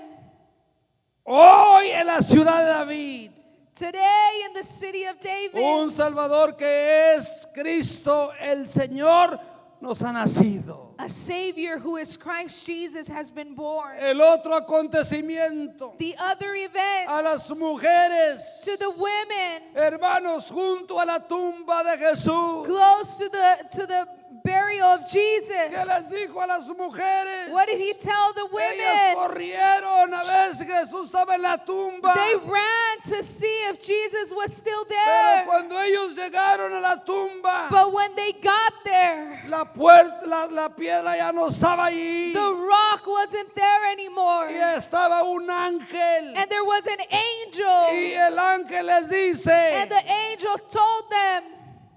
[1.26, 3.32] hoy en la ciudad de David,
[3.80, 6.68] Today in the city of David, un Salvador que
[7.16, 9.40] es Cristo el Señor
[9.80, 10.96] nos ha nacido.
[11.00, 13.96] a Savior who is Christ Jesus has been born.
[13.98, 21.06] El otro acontecimiento, The other event a las mujeres, to the women hermanos, junto a
[21.06, 22.66] la tumba de Jesús.
[22.66, 24.06] close to the to the
[24.44, 25.70] burial of Jesus.
[25.70, 27.50] ¿Qué les dijo a las mujeres?
[27.52, 29.16] What did he tell the Ellas women?
[29.16, 32.14] corrieron a ver si Jesús estaba en la tumba.
[32.14, 35.46] They ran to see if Jesus was still Pero there.
[35.46, 40.70] cuando ellos llegaron a la tumba, But when they got there, la puerta, la, la
[40.70, 42.34] piedra ya no estaba allí.
[42.34, 44.50] the rock wasn't there anymore.
[44.50, 46.36] Y estaba un ángel.
[46.36, 47.88] And there was an angel.
[47.92, 51.44] Y el ángel les dice, And the angel told them,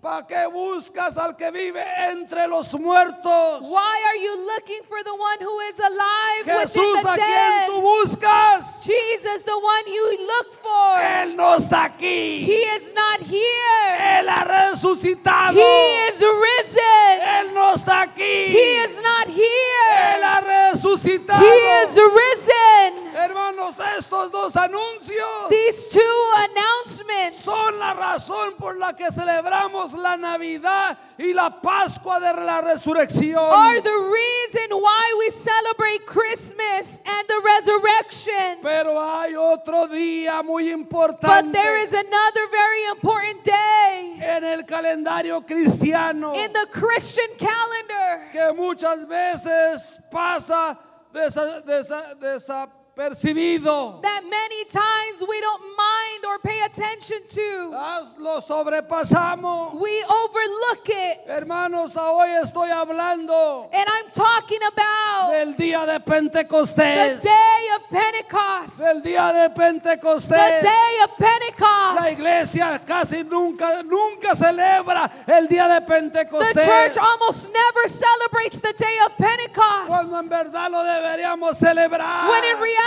[0.03, 3.61] ¿para qué buscas al que vive entre los muertos?
[3.63, 7.67] Why are you looking for the one who is alive within Jesús, the ¿a quién
[7.69, 7.83] tú dead?
[7.83, 8.83] buscas?
[8.85, 10.99] Jesus, the one you look for.
[11.01, 12.45] Él no está aquí.
[12.45, 14.19] He is not here.
[14.21, 15.55] Él ha resucitado.
[15.55, 17.21] He is risen.
[17.23, 18.49] Él no está aquí.
[18.49, 20.25] He is not Él here.
[20.25, 21.41] ha resucitado.
[21.41, 23.13] He is risen.
[23.15, 30.17] Hermanos, estos dos anuncios These two announcements son la razón por la que celebramos la
[30.17, 33.83] Navidad y la Pascua de la are Resurrección.
[33.83, 38.59] the reason why we celebrate Christmas and the resurrection.
[38.63, 44.63] Pero hay otro día muy But there importante is another very important day en el
[44.65, 50.79] calendario cristiano in the Christian calendar que muchas veces pasa
[51.13, 54.03] desa- desa- desapercibido.
[54.03, 57.71] that many times we don't mind or pay attention to.
[58.19, 59.81] Lo sobrepasamos.
[59.81, 61.19] We overlook it.
[61.27, 68.79] Hermanos, hoy estoy hablando And I'm talking about del día de the day of Pentecost.
[68.79, 72.13] Del día de The day of La Pentecost.
[72.19, 78.99] iglesia casi nunca, nunca celebra el día de The church almost never celebrates the day
[79.07, 80.31] of Cuando en Pentecost.
[80.31, 82.29] verdad lo deberíamos celebrar.
[82.29, 82.82] When in reality,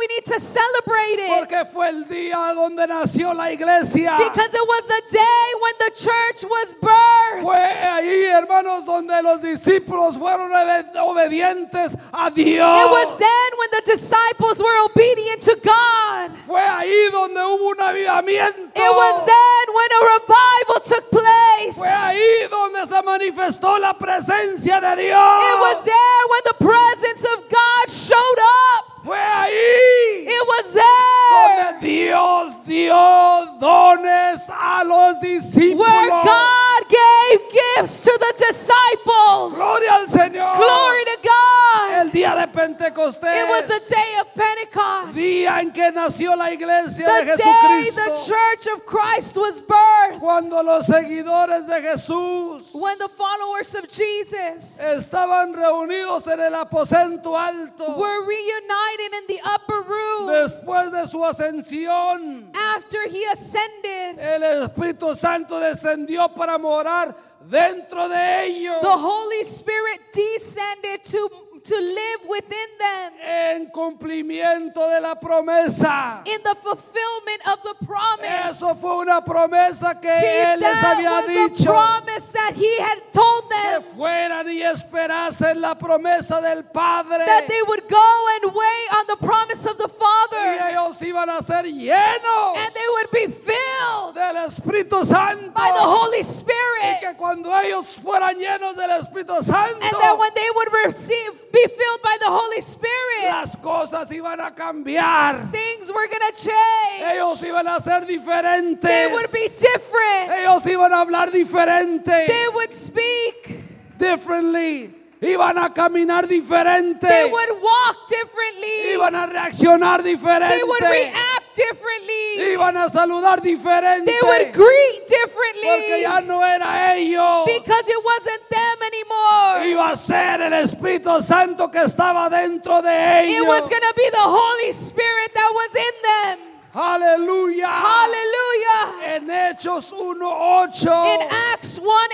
[0.00, 1.28] we need to celebrate it.
[1.28, 4.16] Porque fue el día donde nació la iglesia.
[4.18, 7.42] Because it was the day when the church was birthed.
[7.42, 12.80] Fue ahí, hermanos, donde los discípulos fueron obedientes a Dios.
[12.80, 16.09] It was then when the disciples were obedient to God.
[16.46, 18.60] Fue ahí donde hubo un avivamiento.
[18.74, 21.76] It was then when a revival took place.
[21.78, 25.44] Fue ahí donde se manifestó la presencia de Dios.
[25.44, 29.04] It was there when the presence of God showed up.
[29.04, 35.78] Fue ahí It was there donde Dios dio dones a los discípulos.
[35.78, 37.40] where God gave
[37.76, 39.54] gifts to the disciples.
[39.54, 40.56] Gloria al Señor.
[40.56, 41.59] Glory to God.
[42.00, 43.42] El día de Pentecostés.
[43.42, 45.18] It was the day of Pentecost.
[45.18, 48.04] día en que nació la iglesia de The day Jesucristo.
[48.04, 50.18] the church of Christ was birthed.
[50.18, 57.36] Cuando los seguidores de Jesús When the followers of Jesus estaban reunidos en el aposento
[57.36, 64.18] alto were reunited in the upper room después de su ascensión, after he ascended.
[64.18, 71.28] el Espíritu Santo descendió para morar dentro de ellos The Holy Spirit descended to,
[71.64, 76.22] to live within them en cumplimiento de la promesa.
[76.26, 78.50] in the fulfillment of the promise.
[78.50, 81.64] Eso fue una promesa que See, Él les había dicho.
[81.64, 87.24] promise that he had told Que them fueran y esperasen la promesa del Padre.
[87.26, 91.28] that they would go and wait on the promise of the Y Father ellos iban
[91.28, 95.50] a ser llenos and they would be filled del Espíritu Santo.
[95.52, 97.00] by the Holy Y Spirit.
[97.00, 101.66] que cuando ellos fueran llenos del Espíritu Santo, And that when they would receive, be
[101.66, 105.50] filled by the Holy Spirit, las cosas iban a cambiar.
[105.50, 107.02] things were going to change.
[107.02, 108.80] Ellos iban a ser diferentes.
[108.80, 110.30] They would be different.
[110.30, 112.26] Ellos iban a hablar diferente.
[112.26, 113.60] They would speak.
[114.00, 114.99] differently.
[115.22, 117.06] Iban a caminar diferente.
[117.06, 118.94] They would walk differently.
[118.96, 120.90] Iban a reaccionar They would diferente.
[120.90, 122.54] react differently.
[122.56, 124.06] Iban a saludar diferente.
[124.06, 126.00] They would greet Porque differently.
[126.02, 127.44] ya no era ellos.
[127.46, 129.66] Because it wasn't them anymore.
[129.66, 133.68] Iba a ser el Espíritu Santo que estaba dentro de It was ellos.
[133.68, 136.38] going to be the Holy Spirit that was in them.
[136.72, 137.66] Aleluya.
[137.66, 139.14] Hallelujah.
[139.16, 142.08] En Hechos 1:8 In Acts 1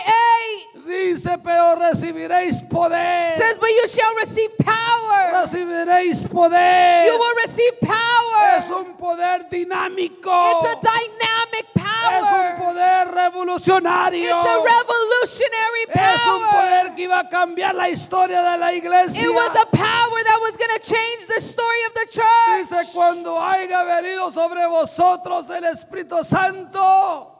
[0.75, 3.35] 8 dice, pero recibiréis poder.
[3.37, 5.33] says, But you shall receive power.
[5.33, 7.07] Recibiréis poder.
[7.07, 8.85] You will receive Es power.
[8.87, 10.31] un poder dinámico.
[10.53, 12.57] It's a dynamic Es un power.
[12.59, 14.25] poder revolucionario.
[14.31, 16.51] It's a revolutionary Es un power.
[16.51, 19.23] poder que iba a cambiar la historia de la iglesia.
[19.23, 22.69] It was a power that was going to change the story of the church.
[22.71, 27.36] Dice, cuando haya venido sobre vosotros el Espíritu Santo,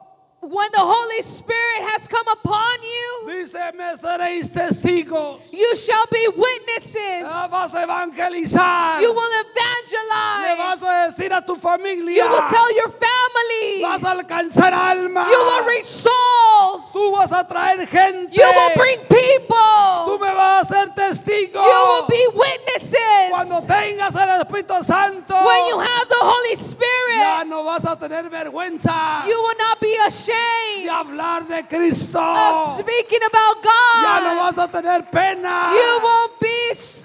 [0.49, 5.41] When the Holy Spirit has come upon you, dice, me seréis testigos.
[5.51, 7.23] you shall be witnesses.
[7.51, 9.01] Vas a evangelizar.
[9.01, 9.43] You will Le
[10.55, 10.83] vas evangelize.
[10.83, 12.23] a decir a tu familia.
[12.23, 13.81] You will tell your family.
[13.81, 15.29] Vas a alcanzar almas.
[15.29, 16.93] You will reach souls.
[16.93, 18.33] Tú vas a traer gente.
[18.33, 19.66] You will bring people.
[20.47, 21.61] Vas a ser testigo.
[21.63, 22.23] You will be
[23.31, 23.67] Cuando witnesses.
[23.67, 28.29] tengas el Espíritu Santo, When you have the Holy ya Spirit, no vas a tener
[28.29, 32.19] vergüenza you will not be de ashamed hablar de Cristo.
[32.19, 34.53] of speaking about Ya no God.
[34.53, 36.36] vas a tener pena You won't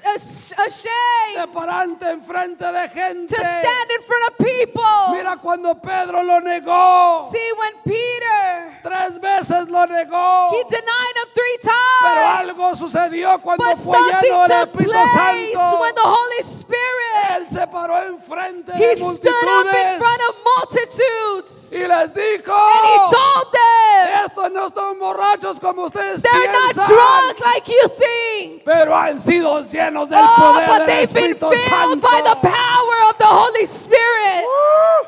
[0.02, 3.34] be sh- ash- de ashamed pararte enfrente de gente.
[3.34, 5.12] to stand in front of people.
[5.12, 7.22] Mira cuando Pedro lo negó.
[7.30, 10.50] See, when Peter, Tres veces lo negó.
[10.52, 12.58] he denied him three Pero times.
[12.58, 15.80] algo sucedió cuando But fue lleno del Espíritu Santo.
[15.80, 20.20] when the Holy Spirit, Él se paró enfrente he de stood up in multitudes front
[20.28, 21.72] of multitudes.
[21.72, 26.74] y les dijo, And he told them, estos no son borrachos como ustedes they're not
[26.74, 28.64] piensan, drunk like you think.
[28.64, 32.08] pero han sido llenos del Oh, poder but del they've been Espíritu filled Santo.
[32.08, 34.44] by the power of the Holy Spirit.
[34.44, 35.04] Uh,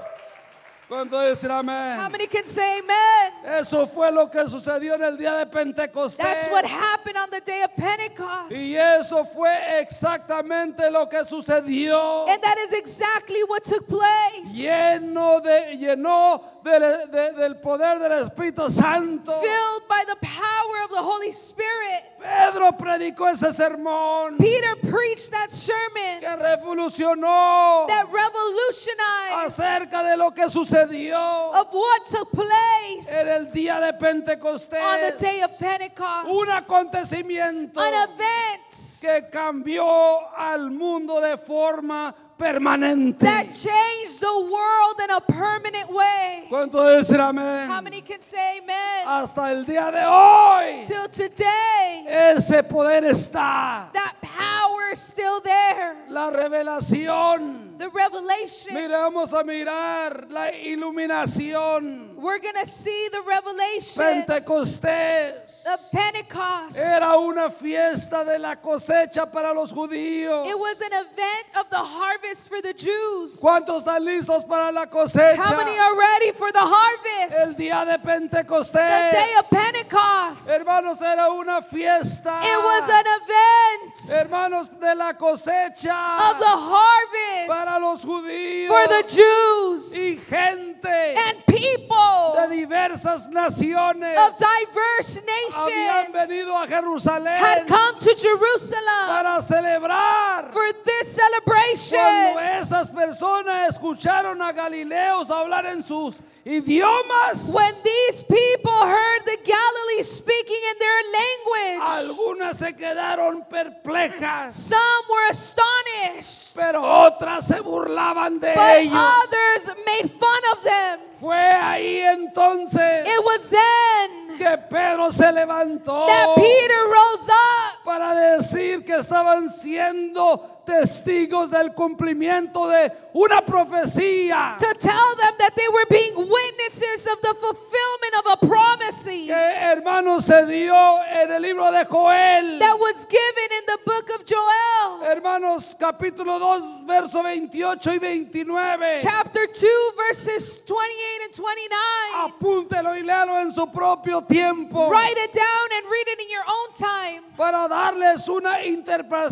[0.88, 2.12] ¿Cuánto How amén?
[2.12, 3.32] many can say amen?
[3.58, 6.18] Eso fue lo que sucedió en el día de Pentecostés.
[6.18, 8.52] That's what happened on the day of Pentecost.
[8.52, 12.26] Y eso fue exactamente lo que sucedió.
[12.28, 14.52] And that is exactly what took place.
[14.54, 19.32] Lleno de, llenó del, de- del poder del Espíritu Santo.
[19.40, 22.02] filled by the power of the Holy Spirit.
[22.20, 30.30] Pedro predicó ese sermón Peter preached that sermon que revolucionó that revolutionized acerca de lo
[30.30, 35.18] que sucedió of what took place en el día de on the Pentecostés.
[35.18, 36.26] day of Pentecost.
[36.28, 43.20] Un acontecimiento An event que cambió al mundo de forma permanente.
[43.24, 46.46] that changed the world in a permanent way.
[46.50, 47.32] ¿Cuánto decir How
[47.80, 49.06] many can say amen?
[49.06, 52.04] Hasta el día de hoy, Till today,
[52.36, 53.90] ese poder está.
[53.92, 55.96] that power is still there.
[56.08, 57.73] La revelación.
[57.76, 58.74] The revelation.
[58.74, 62.14] Mira, vamos a mirar la iluminación.
[62.14, 66.78] We're going to see the revelation Pentecostés of Pentecost.
[66.78, 70.46] era una fiesta de la cosecha para los judíos.
[70.48, 73.38] It was an event of the harvest for the Jews.
[73.40, 75.78] ¿Cuántos están listos para la How many cosecha?
[75.80, 77.58] are ready for the El harvest?
[77.58, 79.38] día de The day Pentecostés.
[79.38, 80.48] of Pentecost.
[80.48, 82.40] Hermanos, era una fiesta.
[82.42, 88.88] It was an event Hermanos de la cosecha of the harvest para los judíos for
[88.88, 90.88] the Jews y gente.
[91.16, 95.20] and people de diversas naciones of diverse
[95.54, 100.52] habían nations venido a Jerusalén had come to Jerusalem para celebrar.
[100.52, 102.38] for this Cuando celebration.
[102.60, 110.02] esas personas escucharon a Galileos hablar en sus idiomas, When these people heard the Galilee
[110.02, 118.40] speaking in their language, algunas se quedaron perplejas, some were astonished, pero otras se burlaban
[118.40, 118.92] de but ellos.
[118.94, 121.00] others made fun of them.
[121.24, 128.14] Fue ahí entonces It was then que Pedro se levantó that Peter rose up para
[128.14, 135.68] decir que estaban siendo testigos del cumplimiento de una profecía to tell them that they
[135.68, 141.42] were being witnesses of the fulfillment of a prophecy que hermanos se dio en el
[141.42, 142.58] libro de Joel.
[142.58, 148.98] that was given in the book of Joel, Hermanos, capítulo 2, verso 28 y 29.
[149.02, 151.78] chapter 2, verses 28 and 29.
[152.16, 156.44] Apúntelo y léalo en su propio tiempo Write it down and read it in your
[156.46, 159.30] own time para darles una interpre-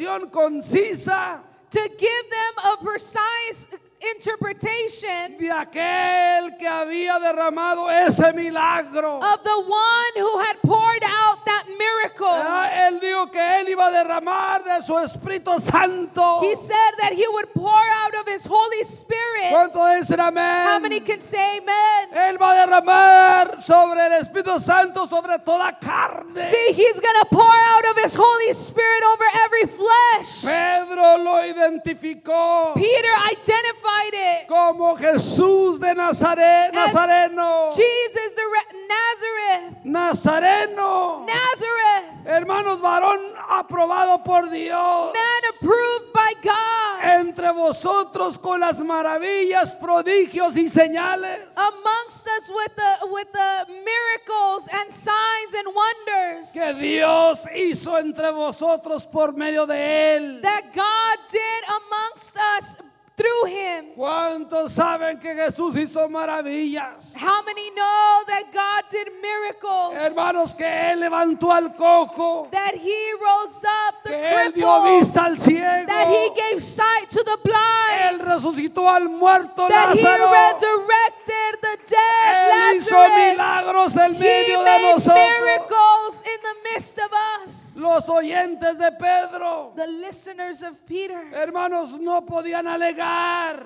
[0.00, 3.68] interpretación concisa to give them a precise
[4.14, 9.20] interpretation de aquel que había derramado ese milagro.
[9.22, 12.26] of the one who had poured out that miracle.
[12.28, 16.40] Ah, Él dijo que él iba a derramar de su Espíritu Santo.
[16.42, 19.50] He said that he would pour out of his Holy Spirit.
[19.50, 22.10] ¿Cuánto dicen How many can say amen?
[22.12, 26.30] Él va a derramar sobre el Espíritu Santo sobre toda carne.
[26.32, 30.44] See, he's going to pour out of his Holy Spirit over every flesh.
[30.44, 34.46] Pedro lo identificó Peter identified it.
[34.48, 37.74] como Jesús de Nazaret, As Nazareno.
[37.74, 39.84] Jesus the Re- Nazareth.
[39.84, 41.26] Nazareno.
[41.26, 42.26] Nazareth.
[42.26, 45.12] Hermanos, varón aprobado por Dios.
[45.14, 47.20] Man approved by God.
[47.20, 54.68] Entre vosotros con las maravillas, prodigios y señales Amongst us with the with the miracles
[54.72, 60.40] and signs and wonders que Dios hizo entre vosotros por medio de Él.
[60.42, 62.76] that God did amongst us
[63.16, 63.94] through him.
[63.96, 67.14] ¿Cuántos saben que Jesús hizo maravillas?
[67.16, 69.94] How many know that God did miracles?
[69.96, 75.24] Hermanos, que Él levantó al cojo, That he rose up the que Él dio vista
[75.24, 78.20] al ciego, That he gave sight to the Él blind.
[78.22, 80.30] resucitó al muerto That he Lázaro.
[80.30, 83.16] resurrected the dead Él hizo Lazarus.
[83.32, 85.16] milagros en He medio de made nosotros.
[85.16, 87.10] miracles in the midst of
[87.44, 87.76] us.
[87.76, 93.05] Los oyentes de Pedro, The listeners of Peter, hermanos, no podían alegar,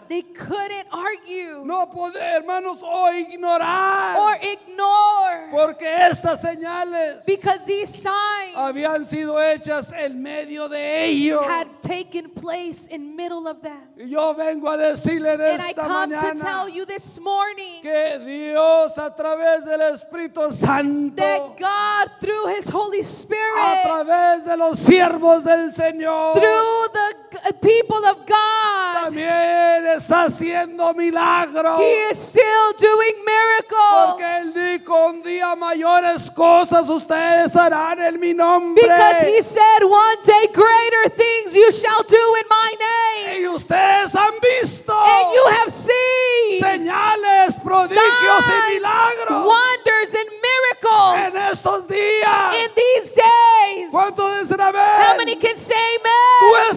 [0.08, 7.88] they couldn't argue no podían, hermanos, o ignorar, or ignore porque estas señales because these
[7.90, 11.44] signs habían sido hechas en medio de ellos.
[11.46, 13.80] had taken place in middle of them.
[13.96, 17.20] Y yo vengo a decirle en And I esta come to mañana tell you this
[17.20, 23.82] morning que Dios a través del Espíritu Santo, that God through his Holy a Spirit
[23.84, 27.19] través de los siervos del Señor, through the
[27.60, 31.80] people of God también está haciendo milagros.
[31.80, 38.20] he is still doing Porque Él miracles dijo un día mayores cosas ustedes harán en
[38.20, 38.82] mi nombre.
[38.82, 44.14] because he said one day greater things you shall do in my name y ustedes
[44.14, 51.52] han visto and you have seen señales, prodigios y signs, milagros wonders and miracles en
[51.52, 52.54] estos días.
[52.54, 53.90] in these days.
[53.90, 55.40] ¿Cuántos dicen How many amén?
[55.40, 56.09] can say amen?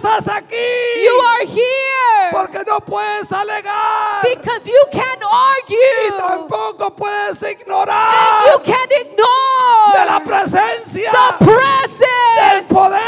[0.03, 1.03] estás aquí.
[1.03, 2.31] You are here.
[2.31, 4.21] Porque no puedes alegar.
[4.23, 5.77] Because you can't argue.
[6.07, 8.45] Y tampoco puedes ignorar.
[8.51, 9.93] You can't ignore.
[9.93, 11.11] De la presencia.
[11.11, 12.05] The presence.
[12.35, 12.99] Del poder.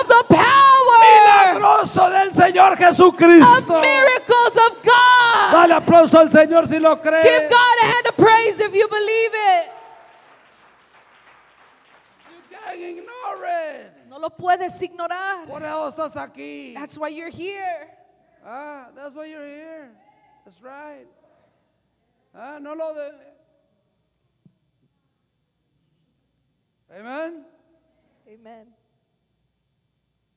[0.00, 1.54] Of the power.
[1.54, 3.58] Milagroso del Señor Jesucristo.
[3.58, 5.52] Of miracles of God.
[5.52, 7.24] Dale aplauso al Señor si lo crees.
[7.24, 9.70] Give God a hand of praise if you believe it.
[12.30, 13.97] You can't ignore it.
[14.18, 15.46] No lo puedes ignorar.
[15.46, 16.74] Por eso estás aquí.
[16.74, 17.88] That's why you're here.
[18.44, 19.92] Ah, that's why you're here.
[20.44, 21.06] That's right.
[22.34, 23.12] Ah, no lo de.
[26.90, 27.46] Amen.
[28.26, 28.74] Amen.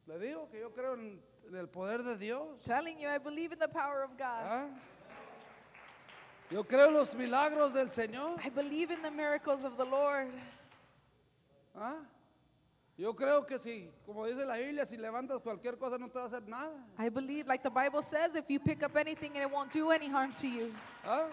[0.05, 2.61] Le digo que yo creo en, en el poder de Dios.
[2.63, 4.45] Telling you, I believe in the power of God.
[4.45, 4.67] Ah.
[6.51, 8.45] Yo creo en los milagros del Señor.
[8.45, 10.29] I believe in the miracles of the Lord.
[11.75, 11.95] Ah.
[12.97, 16.25] Yo creo que si, como dice la Biblia, si levantas cualquier cosa no te va
[16.25, 16.71] a hacer nada.
[16.99, 19.89] I believe, like the Bible says, if you pick up anything and it won't do
[19.91, 20.73] any harm to you.
[21.05, 21.25] Ah.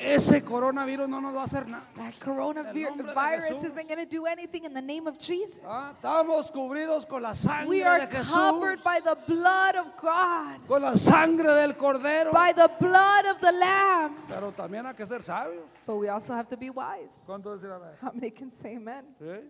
[0.00, 1.84] Ese coronavirus no nos va a hacer nada.
[1.96, 5.60] That coronavirus isn't going to do anything in the name of Jesus.
[5.66, 8.30] Ah, estamos cubridos con la sangre We are de Jesús.
[8.30, 12.30] covered by the blood of God, con la sangre del cordero.
[12.32, 14.16] by the blood of the Lamb.
[14.28, 15.64] Pero también hay que ser sabios.
[15.84, 17.24] But we also have to be wise.
[17.26, 17.94] ¿Cuántos dicen amén?
[18.00, 19.04] How many can say amen?
[19.20, 19.40] ¿Sí?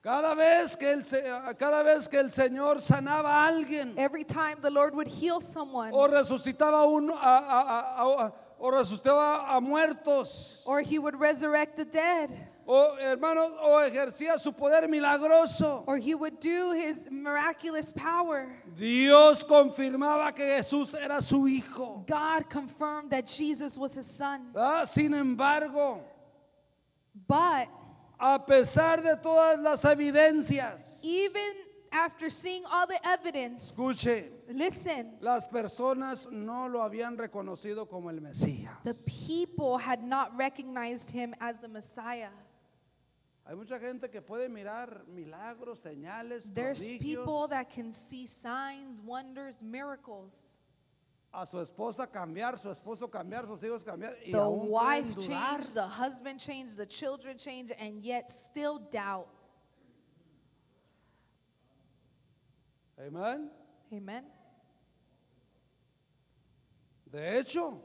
[0.00, 1.02] Cada vez que el
[1.58, 5.90] cada vez que el Señor sanaba a alguien Every time the Lord would heal someone,
[5.92, 11.16] o resucitaba a uno a- a- a- a- o resucitaba a muertos or he would
[11.18, 12.30] resurrect the dead,
[12.66, 18.46] o hermanos o ejercía su poder milagroso, or he would do his miraculous power,
[18.76, 22.04] Dios confirmaba que Jesús era su hijo.
[22.06, 24.52] God confirmed that Jesus was his son.
[24.54, 24.86] ¿verdad?
[24.88, 26.04] Sin embargo,
[27.26, 27.68] But
[28.18, 31.54] a pesar de todas las evidencias, even
[31.90, 38.20] after seeing all the evidence, escuche, listen, Las personas no lo habían reconocido como el
[38.20, 38.70] Mesías.
[38.84, 42.30] the people had not recognized him as the Messiah.
[43.46, 46.98] Hay mucha gente que puede mirar milagros, señales, There's prodigios.
[47.00, 50.60] people that can see signs, wonders, miracles.
[51.32, 55.28] A su esposa cambiar, su esposo cambiar, sus hijos cambiar y The aún wife pueden
[55.28, 55.56] dudar.
[55.58, 59.28] changed, the husband changed, the children changed, and yet still doubt.
[62.98, 63.50] Amén.
[63.92, 64.24] Amen.
[67.10, 67.80] De hecho,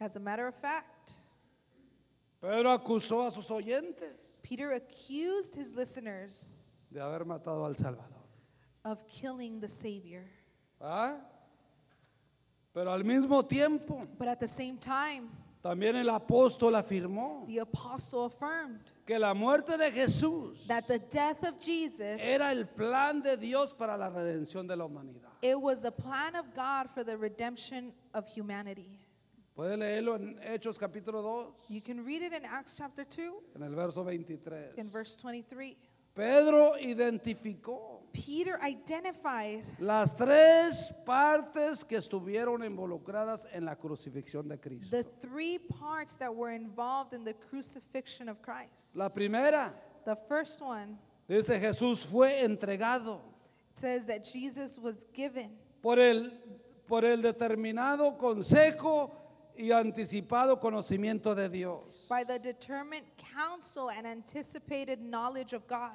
[0.00, 1.12] As a matter of fact,
[2.40, 8.18] Pedro acusó a sus oyentes Peter accused his listeners de haber matado al Salvador.
[8.84, 10.24] of killing the Savior.
[10.80, 11.16] ¿Ah?
[12.74, 15.28] Pero al mismo tiempo, But at the same time,
[15.62, 21.44] también el apóstol afirmó the apostle affirmed que la muerte de Jesús that the death
[21.44, 25.28] of Jesus era el plan de Dios para la redención de la humanidad.
[25.42, 28.98] it was the plan of God for the redemption of humanity.
[29.54, 33.62] Puede leerlo en Hechos capítulo 2, You can read it in Acts chapter 2 en
[33.62, 34.78] el verso 23.
[34.78, 35.76] in verse 23.
[36.14, 44.90] Pedro identificó Peter identified las tres partes que estuvieron involucradas en la crucifixión de Cristo.
[44.90, 48.96] the three parts that were involved in the crucifixion of Christ.
[48.96, 49.72] La primera,
[50.04, 50.98] The first one
[51.28, 53.20] dice Jesús fue entregado
[53.74, 55.50] says that Jesus was given
[55.80, 56.28] por el,
[56.86, 59.10] por el determinado consejo
[59.56, 62.06] y anticipado conocimiento de Dios.
[62.08, 63.04] by the determined
[63.36, 65.92] counsel and anticipated knowledge of God.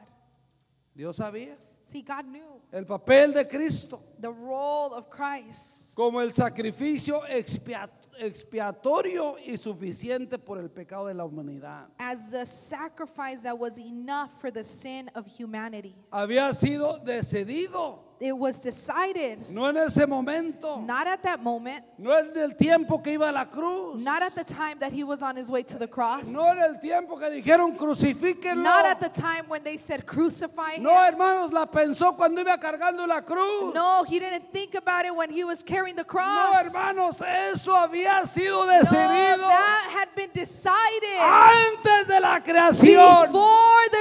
[0.96, 6.32] Dios sabía See, God knew el papel de Cristo the role of Christ como el
[6.34, 7.90] sacrificio expia-
[8.20, 11.86] expiatorio y suficiente por el pecado de la humanidad.
[12.00, 15.96] as a sacrifice that was enough for the sin of humanity.
[16.12, 22.12] Había sido decidido, It was decided, no en ese momento, not at that moment, no
[22.18, 25.22] en el tiempo que iba a la cruz, not at the time that he was
[25.22, 28.64] on his way to the cross, no en el tiempo que dijeron crucifíquenlo.
[28.64, 30.84] not at the time when they said crucify him.
[30.84, 33.76] No, hermanos, la pensó cuando iba cargando la cruz.
[33.76, 36.66] No, he didn't think about it when he was carrying the No, cross.
[36.74, 43.28] hermanos, eso había sido No, decidido that had been decided antes de la creación.
[43.28, 43.28] before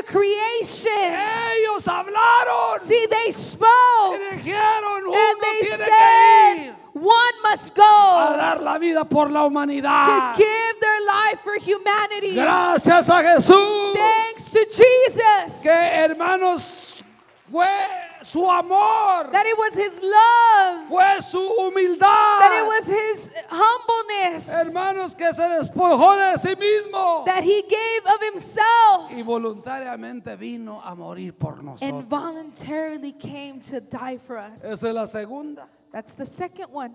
[0.06, 1.14] creation.
[1.58, 7.74] Ellos hablaron See, they y spoke dijeron, and they tiene que said, ir one must
[7.74, 9.44] a go dar la vida por la
[10.06, 12.34] to give their life for humanity.
[12.34, 13.94] Gracias a Jesús.
[13.94, 15.62] Thanks to Jesus.
[15.62, 16.85] Que hermanos,
[17.50, 17.68] fue
[18.22, 20.88] su amor, That it was his love.
[20.88, 21.98] fue su humildad.
[22.00, 24.48] That it was his humbleness.
[24.48, 30.80] Hermanos, que se despojó de sí mismo That he gave of himself y voluntariamente vino
[30.82, 34.64] a morir por and voluntarily came to die for us.
[34.64, 35.68] Esa es la segunda.
[35.92, 36.94] That's the second one.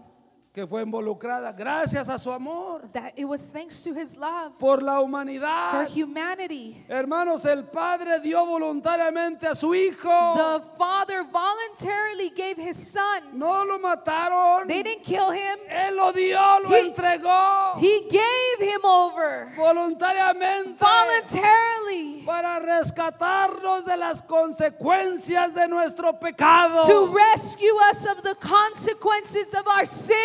[0.54, 4.82] Que fue involucrada gracias a su amor that it was thanks to his love por
[4.84, 5.88] la for humanidad.
[5.88, 6.84] humanity.
[6.90, 10.10] Hermanos, el Padre dio voluntariamente a su Hijo.
[10.36, 13.24] The Father voluntarily gave his Son.
[13.40, 14.68] No lo mataron.
[14.68, 20.76] They didn't kill him, Él lo dio, lo He- entregó He gave him over voluntariamente
[20.84, 26.86] voluntarily para rescatarnos de las consecuencias de nuestro pecado.
[26.88, 30.18] to rescue us of the consequences of our sin.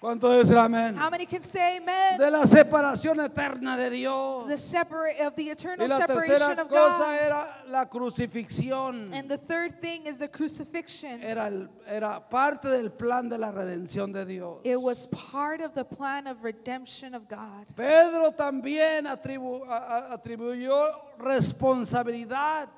[0.00, 0.96] ¿Cuánto dicen amén?
[0.96, 2.18] How many can say amen?
[2.18, 4.46] De la separación eterna de Dios.
[4.46, 7.20] The separate of the Y eternal la separation tercera of cosa God.
[7.20, 9.12] era la crucifixión.
[9.12, 11.20] And the third thing is the crucifixion.
[11.20, 14.60] Era, el- era parte del plan de la redención de Dios.
[14.62, 17.66] It was part of the plan of redemption of God.
[17.74, 22.68] Pedro también atribu- a- a- atribuyó responsabilidad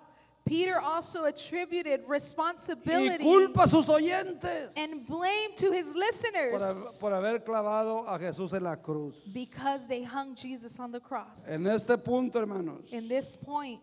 [0.51, 6.61] Peter also attributed y responsibility culpa a sus oyentes and blame to his por, listeners
[6.62, 9.14] hab- por haber clavado a Jesús en la cruz.
[9.32, 11.46] because they hung Jesus on the cross.
[11.48, 13.80] En este punto, hermanos, In this point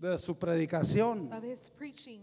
[0.00, 2.22] de su predicación, of his preaching,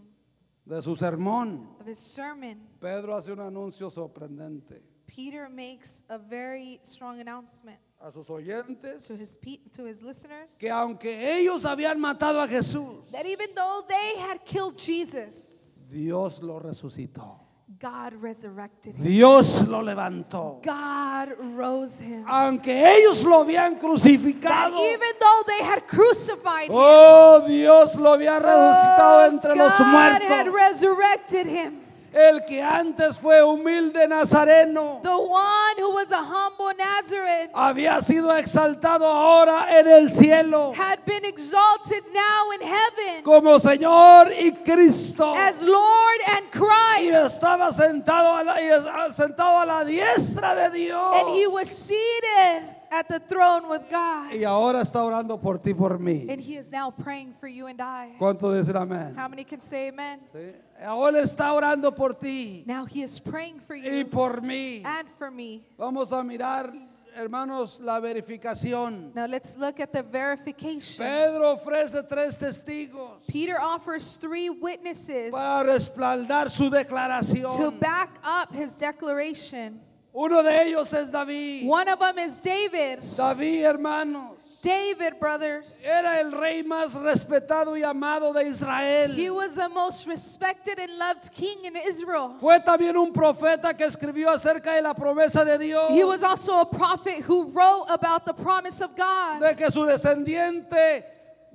[0.67, 6.79] de su sermón, of his sermon, Pedro hace un anuncio sorprendente Peter makes a very
[6.81, 11.99] strong announcement a sus oyentes to his pe- to his listeners que aunque ellos habían
[11.99, 17.39] matado a Jesús, that even though they had killed Jesus, Dios lo resucitó.
[17.79, 19.03] God resurrected him.
[19.03, 20.61] Dios lo levantó.
[20.63, 22.23] God rose him.
[22.27, 28.13] Aunque ellos lo habían That crucificado, even though they had crucified him, oh Dios lo
[28.13, 30.53] había resucitado oh, entre los God had muertos.
[30.53, 31.84] resurrected him.
[32.17, 38.33] El que antes fue humilde nazareno The one who was a humble Nazareth había sido
[38.37, 45.33] exaltado ahora en el cielo had been exalted now in heaven como Señor y Cristo.
[45.35, 47.35] as Lord and Y Christ.
[47.35, 51.15] estaba sentado a la, y sentado a la diestra de Dios.
[51.15, 54.33] And he was seated at the throne with God.
[54.33, 56.27] Y ahora está orando por ti, por mí.
[56.29, 58.15] And he is now praying for you and I.
[58.19, 59.15] ¿Cuánto dicen amén?
[59.15, 60.19] How many can say amen?
[60.33, 60.53] Sí.
[60.81, 64.81] Ahora está orando por ti Now he is praying for y you por mí.
[64.85, 65.63] and for me.
[65.77, 66.73] Vamos a mirar,
[67.15, 69.13] hermanos, la verificación.
[69.13, 71.05] Now let's look at the verification.
[71.05, 78.77] Pedro ofrece tres testigos Peter offers three witnesses para respaldar su to back up his
[78.77, 79.79] declaration.
[80.15, 81.67] Uno de ellos es David.
[81.67, 82.99] One of them is David.
[83.17, 85.83] David, hermanos, David, brothers.
[85.83, 89.13] era el rey más respetado y amado de He Israel.
[89.35, 92.35] was the most respected and loved king in Israel.
[92.39, 96.61] Fue también un profeta que escribió acerca de la promesa de Dios, He was also
[96.61, 101.03] a prophet who wrote about the promise of God de que su descendiente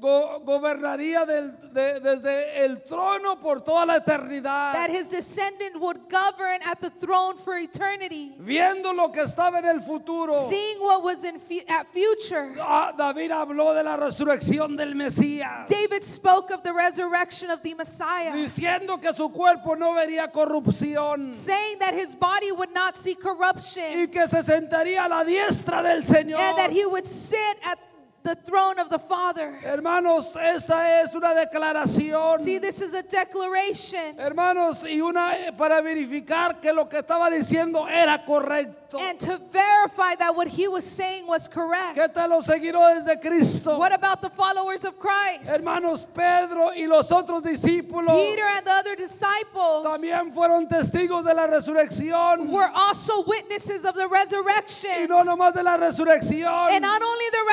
[0.01, 4.73] go- gobernaría del- de- desde el trono por toda la eternidad.
[4.73, 8.35] that his descendant would govern at the throne for eternity.
[8.39, 12.93] Viendo lo que estaba en el futuro, Seeing what was in fu- at future, ah,
[12.97, 18.33] David habló de la resurrección del Mesías, David spoke of the resurrection of the Messiah,
[18.33, 23.85] diciendo que su cuerpo no vería corrupción saying that his body would not see corruption
[23.93, 26.39] y que se sentaría a la diestra del Señor.
[26.39, 27.79] and that he would sit at
[28.23, 29.59] the throne of the Father.
[29.63, 32.41] Hermanos, esta es una declaración.
[32.41, 34.17] See, this is a declaration.
[34.19, 38.99] Hermanos, y una eh, para verificar que lo que estaba diciendo era correcto.
[38.99, 41.97] And to verify that what he was saying was correct.
[41.97, 43.79] ¿Qué tal los seguidores de Cristo?
[43.79, 45.49] What about the followers of Christ?
[45.49, 51.33] Hermanos, Pedro y los otros discípulos Peter and the other disciples también fueron testigos de
[51.35, 52.49] la resurrección.
[52.49, 54.91] were also witnesses of the resurrection.
[54.91, 55.09] Y resurrection.
[55.09, 57.45] no nomás de la resurrección, And not only the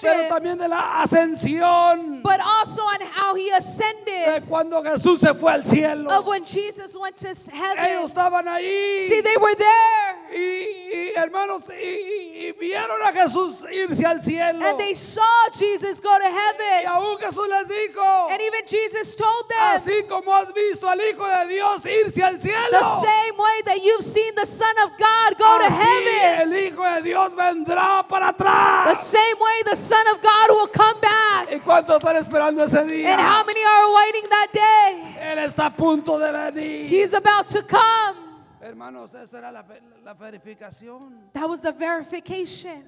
[0.00, 2.22] pero también de la ascensión.
[2.22, 6.10] but also on how he De ascended cuando Jesús se fue al cielo.
[6.10, 8.04] of when Jesus went to Ellos heaven.
[8.04, 9.04] estaban ahí.
[9.08, 10.16] See, they were there.
[10.32, 14.64] Y, y, hermanos, y, y- y vieron a Jesús irse al cielo.
[14.64, 15.22] And they saw
[15.56, 16.86] Jesus go to Y heaven.
[16.88, 21.24] aún Jesús les dijo, And even Jesus told them, así como has visto al Hijo
[21.26, 25.38] de Dios irse al cielo, the same way that you've seen the Son of God
[25.38, 28.96] go to así heaven, el Hijo de Dios vendrá para the atrás.
[28.98, 31.48] same way the Son of God will come back.
[31.52, 33.16] ¿Y cuántos están esperando ese And día?
[33.18, 35.16] how many are awaiting that day?
[35.32, 36.88] Él está a punto de venir.
[36.88, 38.25] He's about to come.
[38.66, 39.64] Hermanos, esa era la,
[40.04, 41.12] la verificación.
[41.32, 42.84] That was the verification.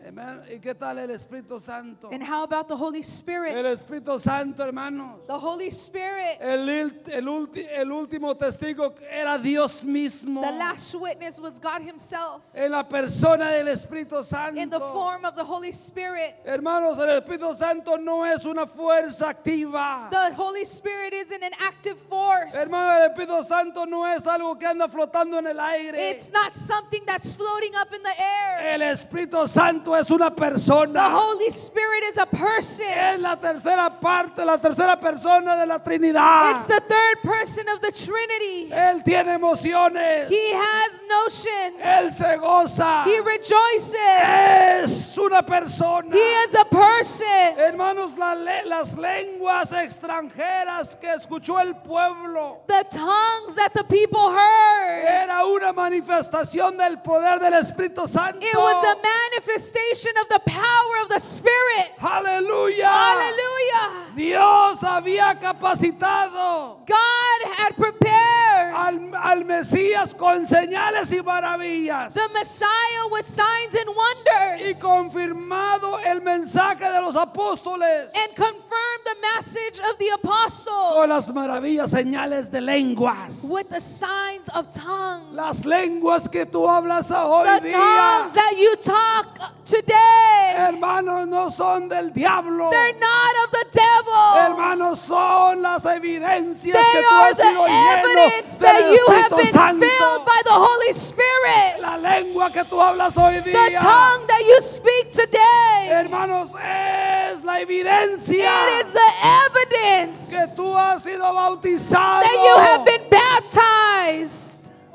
[0.51, 2.09] ¿Y qué tal el Espíritu Santo?
[2.11, 3.55] And how about the Holy El Spirit?
[3.65, 5.27] Espíritu Santo, hermanos.
[5.27, 10.43] The Holy Spirit, El, el, ulti- el último testigo era Dios mismo.
[10.43, 14.61] the last witness was God Himself En la persona del Espíritu Santo.
[14.61, 16.35] in the form of the Holy Spirit.
[16.45, 20.09] Hermanos, el Espíritu Santo no es una fuerza activa.
[20.11, 22.55] The Holy Spirit isn't an active force.
[22.55, 25.68] Hermano, el Espíritu Santo no es algo que anda flotando en el aire.
[25.77, 28.59] It's not something that's floating up in the air.
[28.61, 31.11] El Espíritu Santo es una The persona.
[31.11, 32.87] Holy Spirit is a person.
[32.87, 36.57] Es la tercera parte, la tercera persona de la Trinidad.
[36.57, 38.71] It's the third person of the Trinity.
[38.71, 40.29] Él tiene emociones.
[40.29, 41.81] He has notions.
[41.83, 43.05] Él se goza.
[43.05, 43.95] He rejoices.
[43.95, 46.15] Es una persona.
[46.15, 47.27] He is a person.
[47.59, 55.05] Hermanos, la las lenguas extranjeras que escuchó el pueblo The tongues that the people heard.
[55.05, 58.39] era una manifestación del poder del Espíritu Santo.
[58.41, 61.93] It was a manifestation of the power of the Spirit.
[62.01, 62.87] Aleluya.
[62.89, 64.09] Hallelujah.
[64.15, 73.07] Dios había capacitado God had prepared al, al Mesías con señales y maravillas the Messiah
[73.13, 79.79] with signs and y wonders confirmado el mensaje de los apóstoles and confirmed the message
[79.81, 83.45] of the con apostles las maravillas señales de lenguas.
[83.45, 85.33] with the signs of tongues.
[85.39, 91.49] Las lenguas que tú hablas hoy The día, tongues that you talk today, hermanos, no
[91.51, 92.69] son del diablo.
[92.71, 94.35] they're not of the devil.
[94.37, 98.93] Hermanos, son las evidencias They que tú are has the sido lleno evidence that del
[98.97, 99.87] you have Espíritu been Santo.
[99.87, 101.81] filled by the Holy Spirit.
[101.83, 107.45] La lengua que tú hablas hoy The día, tongue that you speak today, hermanos, es
[107.45, 109.13] la evidencia it is the
[109.47, 114.48] evidence que tú has sido bautizado that you have been baptized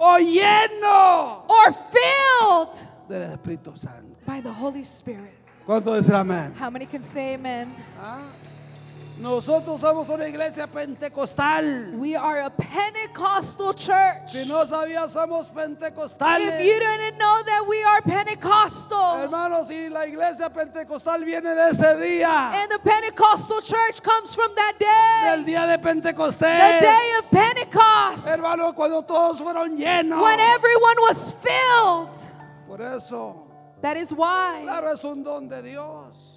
[0.05, 4.17] o lleno or filled del Espíritu Santo.
[4.25, 5.33] by the Holy Spirit.
[5.65, 6.53] ¿Cuánto decir amén?
[6.59, 7.73] How many can say amen?
[8.01, 8.19] ¿Ah?
[9.19, 11.91] Nosotros somos una iglesia pentecostal.
[11.93, 14.31] We are a Pentecostal church.
[14.31, 16.59] Si no sabías, somos pentecostales.
[16.59, 21.69] If you didn't know that we are Pentecostal, Hermanos, y la iglesia pentecostal viene de
[21.69, 26.81] ese día, and the Pentecostal church comes from that del day, día de the Pentecostés.
[26.81, 30.21] day of Pentecost, Hermanos, cuando todos fueron llenos.
[30.23, 32.09] when everyone was filled.
[32.67, 33.47] Por eso,
[33.81, 36.32] That is why claro, es un don de Dios.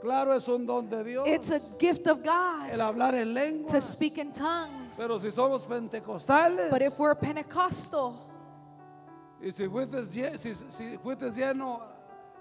[0.00, 1.26] Claro, es un don de Dios.
[1.26, 3.68] it's a gift of el God hablar en lengua.
[3.68, 4.96] to speak in tongues.
[4.96, 8.14] Pero si somos pentecostales, But if we're Pentecostal,
[9.40, 11.80] y si fuiste, si, si fuiste lleno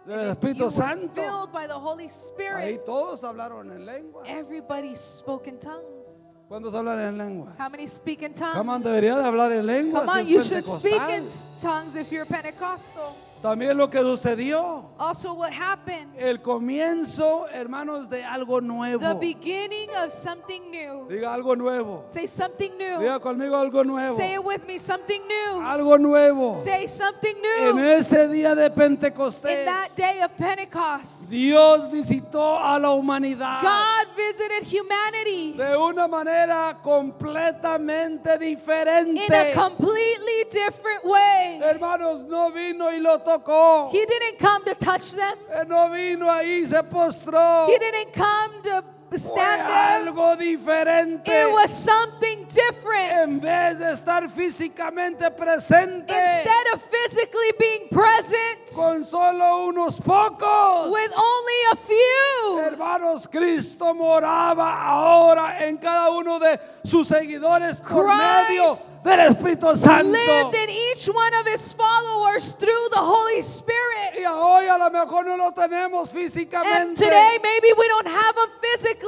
[0.05, 4.23] del and if Espíritu Santo, filled by the Holy ahí Spirit, todos hablaron en lengua.
[4.25, 6.25] everybody spoke in tongues.
[6.47, 7.53] ¿Cuántos hablan en lengua?
[7.57, 8.85] How many speak in Come on, tongues?
[8.85, 9.99] debería de hablar en lengua.
[10.01, 11.27] Come on, es you should speak in
[11.61, 13.15] tongues if you're Pentecostal.
[13.41, 16.07] También lo que sucedió, Also, what happened?
[16.17, 18.99] el comienzo, hermanos, de algo nuevo.
[18.99, 21.07] The beginning of something new.
[21.07, 22.03] Diga algo nuevo.
[22.07, 22.99] Say something new.
[22.99, 24.15] Diga conmigo algo nuevo.
[24.17, 25.61] Say it with me, something new.
[25.61, 26.55] Algo nuevo.
[26.55, 27.83] Say something En new.
[27.83, 34.15] ese día de In Pentecostés, that day of Pentecost, Dios visitó a la humanidad God
[34.15, 39.53] visited humanity de una manera completamente in a diferente.
[39.53, 41.59] completely different way.
[41.63, 43.89] Hermanos, no vino y lo tocó.
[43.91, 45.37] He didn't come to touch them.
[45.53, 47.67] Él no vino ahí se postró.
[47.67, 48.83] He didn't come to
[49.19, 50.11] stand there.
[50.11, 51.27] algo diferente.
[51.29, 53.11] It was something different.
[53.11, 60.91] En vez de estar físicamente presente Instead of physically being present con solo unos pocos.
[60.91, 68.05] with only a few, Hermanos, Cristo moraba ahora en cada uno de sus seguidores por
[68.05, 70.11] Christ medio del Espíritu Santo.
[70.11, 74.17] lived in each one of his followers through the Holy Spirit.
[74.17, 76.95] Y hoy a lo mejor no lo tenemos And físicamente.
[76.95, 79.06] today, maybe we don't have him physically.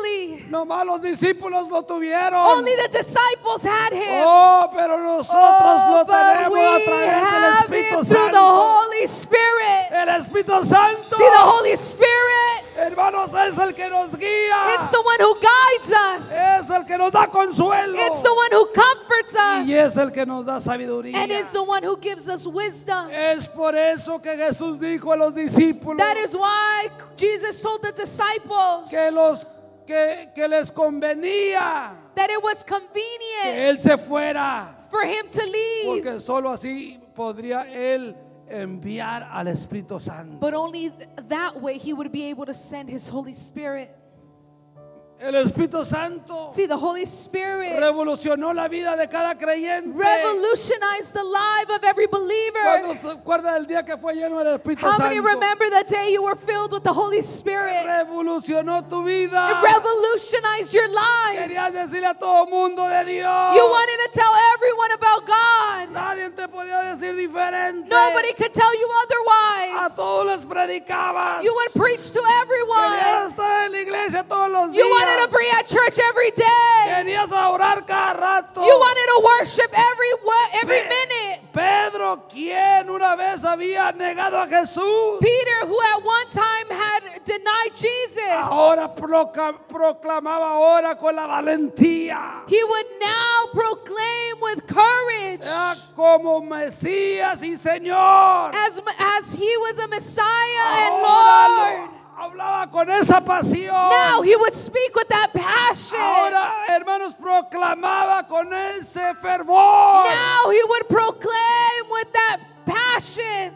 [0.50, 2.34] Nomás los discípulos lo tuvieron.
[2.34, 4.24] Only the disciples had him.
[4.26, 8.40] Oh, pero nosotros Oh, lo but tenemos we a través del have Espíritu through the
[8.40, 9.92] Holy Spirit.
[9.92, 14.74] El Espíritu Santo, See, the Holy Spirit, hermanos, es el que nos guía.
[14.76, 16.32] it's the one who guides us.
[16.32, 17.96] Es el que nos da consuelo.
[17.96, 19.68] It's the one who comforts us.
[19.68, 21.16] Y es el que nos da sabiduría.
[21.16, 23.10] And it's the one who gives us wisdom.
[23.12, 27.92] Es por eso que Jesús dijo a los discípulos That is why Jesus told the
[27.92, 29.46] disciples que, los,
[29.90, 35.44] que, que les convenía that it was que convenient Él se fuera, for him to
[35.46, 35.86] leave.
[35.86, 38.16] porque solo así podría Él
[38.48, 40.38] enviar al Espíritu Santo.
[40.40, 43.96] But only th- that way he would be able to send his Holy Spirit.
[45.22, 49.92] El Espíritu Santo See, the Holy Spirit revolucionó la vida de cada creyente.
[49.94, 52.98] revolutionized the life of every ¿Cuándo believer.
[52.98, 55.28] se acuerda del día que fue lleno del Espíritu How many Santo?
[55.30, 57.86] remember the day you were filled with the Holy Spirit?
[57.86, 59.62] Revolucionó tu It vida.
[59.62, 61.36] revolutionized your life.
[61.38, 63.56] Querías decirle a todo mundo de Dios.
[63.56, 65.90] You wanted to tell everyone about God.
[65.92, 67.90] Nadie te podía decir diferente.
[67.90, 69.96] Nobody could tell you A otherwise.
[69.98, 71.44] todos les predicabas.
[71.44, 72.98] You would preach to Querías everyone.
[72.98, 73.09] la
[74.20, 74.92] iglesia todos los You días.
[74.92, 76.46] wanted to be at church every day.
[76.88, 78.62] Querías orar cada rato.
[78.66, 80.10] You wanted to worship every
[80.62, 81.40] every Pe- minute.
[81.54, 87.74] Pedro, quien una vez había negado a Jesús, Peter, who at one time had denied
[87.74, 88.88] Jesus, ahora
[89.68, 92.44] proclamaba ahora con la valentía.
[92.48, 98.54] he would now proclaim with courage Ya como Mesías y Señor.
[98.54, 101.90] as, as he was a Messiah and Ahora Lord.
[102.20, 103.72] Hablaba con esa pasión.
[103.74, 106.00] Now he would speak with that passion.
[106.00, 110.06] Ahora, hermanos, proclamaba con ese fervor.
[110.06, 113.54] Now he would proclaim with that passion,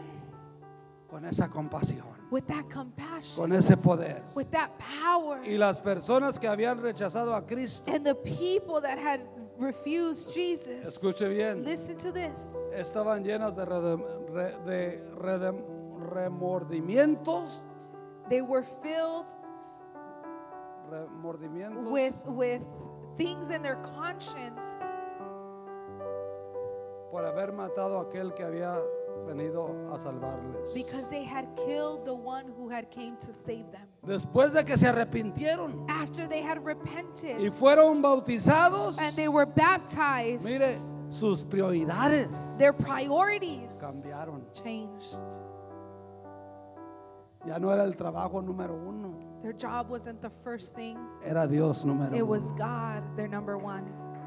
[1.09, 2.05] Con esa compasión.
[2.32, 4.24] with that compassion, Con ese poder.
[4.34, 5.39] with that power.
[5.45, 9.22] Y las personas que habían rechazado a Cristo, And the people that had
[9.59, 12.55] refused Jesus, escuche bien, listen to this.
[12.76, 14.03] estaban llenas de, redem-
[14.34, 15.64] re- de redem-
[16.11, 17.61] remordimientos,
[18.30, 19.26] They were filled
[21.86, 22.61] with with
[23.17, 24.69] things in their conscience
[27.11, 28.80] por haber matado a aquel que había
[29.28, 30.74] venido a salvarles.
[30.74, 33.88] because they had killed the one who had came to save them.
[34.05, 39.45] Después de que se arrepintieron After they had y repented fueron bautizados, and they were
[39.45, 40.76] baptized, mire,
[41.11, 44.41] sus prioridades their priorities cambiaron.
[44.53, 45.39] changed.
[47.45, 51.83] Ya no era el trabajo número uno, Their job wasn't the first thing, era Dios
[51.83, 52.25] número it uno.
[52.25, 53.83] was God, their number one.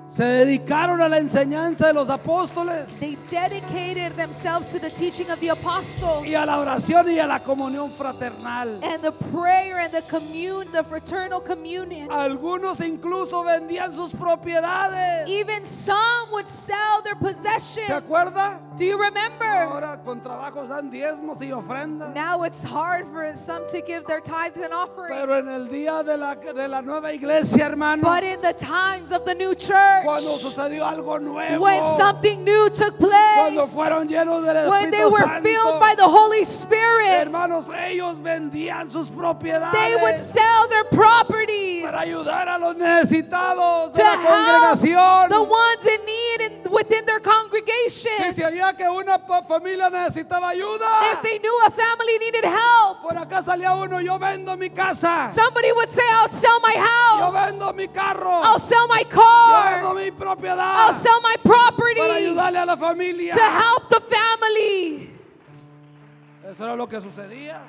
[0.08, 5.40] Se dedicaron a la enseñanza de los apóstoles They dedicated themselves to the teaching of
[5.40, 8.78] the apostles y a la oración y a la comunión fraternal.
[8.84, 12.08] and the prayer and the commune, the fraternal communion.
[12.12, 15.26] Algunos incluso vendían sus propiedades.
[15.28, 17.86] Even some would sell their possessions.
[17.88, 18.60] ¿Se acuerda?
[18.76, 19.44] Do you remember?
[19.46, 22.14] Ahora con trabajos dan diezmos y ofrendas.
[22.14, 25.16] Now it's hard for some to give their tithes and offerings.
[25.18, 29.12] Pero en el día de la, de la nueva iglesia, hermano, but in the times
[29.12, 34.08] of the new church, cuando sucedió algo nuevo, when something new took cuando place, fueron
[34.08, 39.08] llenos del when they were Santo, filled by the Holy Spirit, hermanos, ellos vendían sus
[39.08, 44.26] propiedades they would sell their properties para ayudar a los necesitados to de la help
[44.26, 45.28] congregación.
[45.30, 46.25] the ones in need
[46.70, 48.12] within their congregation.
[48.18, 48.42] Si se
[48.76, 53.74] que una familia necesitaba ayuda, If they knew a family needed help, por acá salía
[53.74, 57.88] uno, yo vendo mi casa, somebody would say, I'll sell my yo house, vendo mi
[57.88, 62.66] carro, I'll sell my yo vendo car, mi I'll sell my para property ayudarle a
[62.66, 63.34] la familia.
[63.34, 65.10] to help the family.
[66.48, 67.60] Eso era lo que sucedía.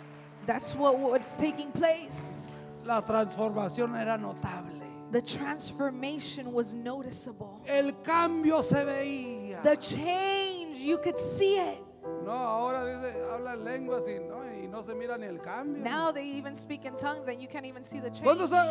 [0.46, 2.52] That's what was taking place.
[2.86, 4.77] La transformación era notable.
[5.12, 7.62] The transformation was noticeable.
[7.66, 9.64] El cambio se veía.
[9.64, 11.84] The change, you could see it.
[12.26, 15.82] No, ahora dice, habla lenguas y no, y no se mira ni el cambio.
[15.82, 18.26] Now they even speak in tongues and you can't even see the change.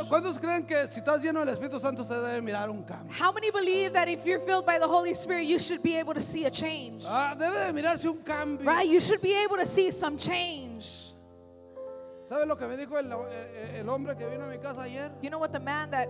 [0.08, 3.12] cuántos creen que si estás lleno del Espíritu Santo usted debe mirar un cambio?
[3.12, 6.12] How many believe that if you're filled by the Holy Spirit, you should be able
[6.12, 7.04] to see a change?
[7.06, 8.66] Ah, debe de mirarse un cambio.
[8.66, 8.88] Right?
[8.88, 11.05] You should be able to see some change.
[12.28, 15.12] ¿Sabe lo que me dijo el, el- el hombre que vino a mi casa ayer?
[15.22, 16.08] You know what the man that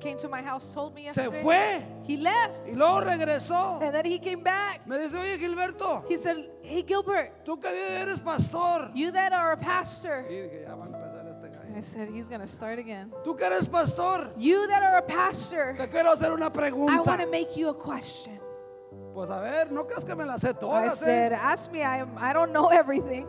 [0.00, 1.42] came to my house told me Se yesterday?
[1.42, 3.78] fue He left y luego regresó.
[3.82, 4.86] and then he came back.
[4.86, 8.90] Me dice, oye Gilberto, He said, Hey Gilbert, tú que eres pastor.
[8.94, 10.24] you that are a pastor.
[10.30, 11.76] Y dije, ya va a empezar este gallo.
[11.76, 13.12] I said, He's going to start again.
[13.22, 17.02] Tú que eres pastor, You that are a pastor, te quiero hacer una I pregunta.
[17.04, 18.38] want to make you a question.
[19.12, 20.98] Pues a ver, no creas que me la sé I todas.
[20.98, 21.38] said, ¿eh?
[21.42, 23.26] Ask me, I, am, I don't know everything.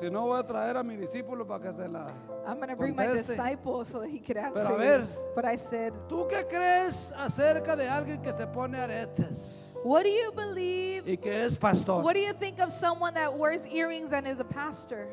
[0.00, 2.06] Si no, voy a traer a mi discípulo para que te la.
[2.46, 3.28] I'm going to bring my Conteste.
[3.28, 4.66] disciple so that he could answer.
[4.66, 4.78] a you.
[4.78, 5.06] ver.
[5.34, 10.10] But I said, ¿Tú qué crees acerca de alguien que se pone aretes What do
[10.10, 11.04] you believe?
[11.06, 12.02] y que es pastor?
[12.02, 15.08] What do you think of someone that wears earrings and is a pastor?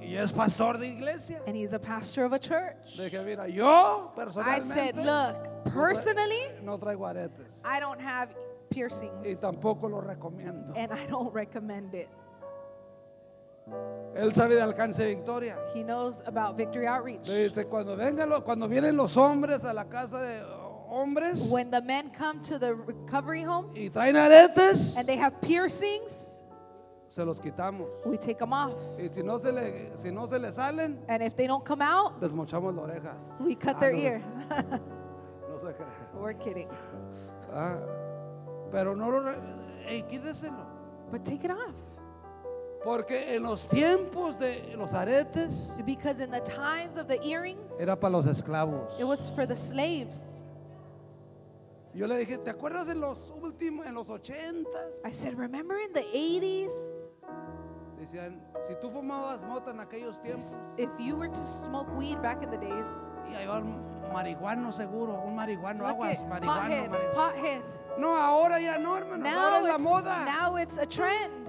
[0.00, 1.40] Y es pastor de iglesia.
[1.46, 2.96] And he's a pastor of a church.
[2.96, 4.10] Dije, mira, yo
[4.44, 10.72] I said, Look, personally, no traigo aretes I don't have y piercings tampoco lo recomiendo.
[10.76, 12.08] and I don't recommend it.
[14.14, 15.56] Él sabe de alcance de victoria.
[15.74, 17.26] He knows about Victory Outreach.
[17.26, 20.42] Le dice, cuando, vengan los- cuando vienen los hombres a la casa de
[20.88, 25.40] hombres When the men come to the recovery home y traen aretes, and they have
[25.40, 26.40] piercings,
[27.06, 27.86] se los quitamos.
[28.04, 28.74] we take them off.
[28.98, 31.80] Y si no se le, si no se le salen, And if they don't come
[31.80, 33.14] out, les mochamos la oreja.
[33.38, 33.98] we cut Ah, their no.
[33.98, 34.22] ear.
[35.48, 35.86] No se crea.
[36.20, 36.68] We're kidding.
[37.54, 37.76] Ah,
[38.72, 39.20] pero no lo...
[39.20, 39.38] re-
[39.86, 40.66] ey, quíteselo.
[41.12, 41.74] But take it off.
[42.84, 47.94] Porque en los tiempos de los aretes Because in the times of the earrings, era
[47.98, 48.98] para los esclavos.
[48.98, 50.42] it was for the slaves.
[51.92, 54.90] Yo le dije, ¿te acuerdas en los últimos, en los ochentas?
[55.04, 57.08] I said, remember in the 80s,
[57.98, 62.42] Decían, si tú fumabas mota en aquellos tiempos, if you were to smoke weed back
[62.42, 66.68] in the days, y ahí va un marihuano seguro, un marihuano, look aguas, at marihuano,
[66.68, 67.14] pothead, marihuano.
[67.14, 67.62] pothead.
[67.98, 70.24] No, ahora ya no, hermanos, ahora Now es la it's, moda.
[70.24, 71.39] now it's a trend.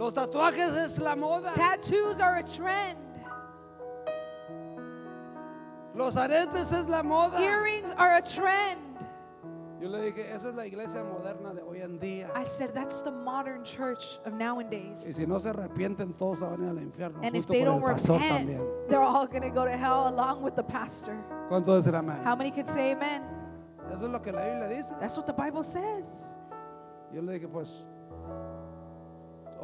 [0.00, 1.52] Los tatuajes es la moda.
[1.52, 2.96] Tattoos are a trend.
[5.94, 7.38] Los aretes es la moda.
[7.38, 8.80] Earrings are a trend.
[9.78, 12.30] Yo le dije, esa es la iglesia moderna de hoy en día.
[12.34, 15.00] I said, that's the modern church of Y nowadays.
[15.00, 17.20] si no se arrepienten, todos van a ir al infierno.
[17.22, 18.88] And if they don't repent, también.
[18.88, 21.14] they're all going to go to hell along with the pastor.
[21.50, 22.24] ¿Cuánto decir amén?
[22.24, 23.22] How many could say amen?
[23.90, 24.94] Eso es lo que la Biblia dice.
[24.98, 26.38] That's what the Bible says.
[27.12, 27.82] Yo le dije, pues,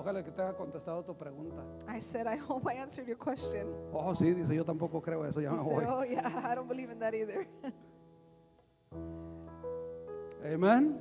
[0.06, 1.62] ojalá que te haya contestado tu pregunta.
[1.88, 3.66] I said, I hope I answered your question.
[3.92, 5.84] Oh, sí, dice, yo tampoco creo eso, ya He me said, voy.
[5.84, 7.46] oh yeah, I don't believe in that either.
[10.44, 10.96] Amén.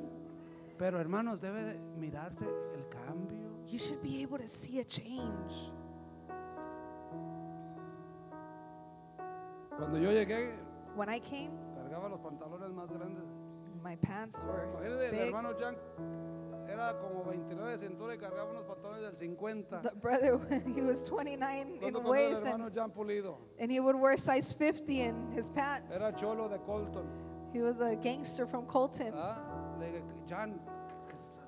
[0.77, 3.45] Pero hermanos, debe de mirarse el cambio.
[3.67, 5.71] you should be able to see a change.
[9.77, 10.51] Cuando yo llegué,
[10.95, 13.23] When I came, cargaba los pantalones más grandes.
[13.83, 15.19] my pants were Imagínate, el big.
[15.27, 15.75] hermano Jan
[16.75, 19.81] era como 29 de cintura y cargaba unos pantalones del 50.
[19.81, 20.39] The brother,
[20.75, 22.61] he was 29 in waist, and,
[23.59, 25.95] and he would wear size 50 in his pants.
[25.95, 27.07] Era cholo de Colton.
[27.53, 29.13] He was a gangster from Colton.
[29.15, 29.37] ¿ah?
[29.79, 30.03] Le dije,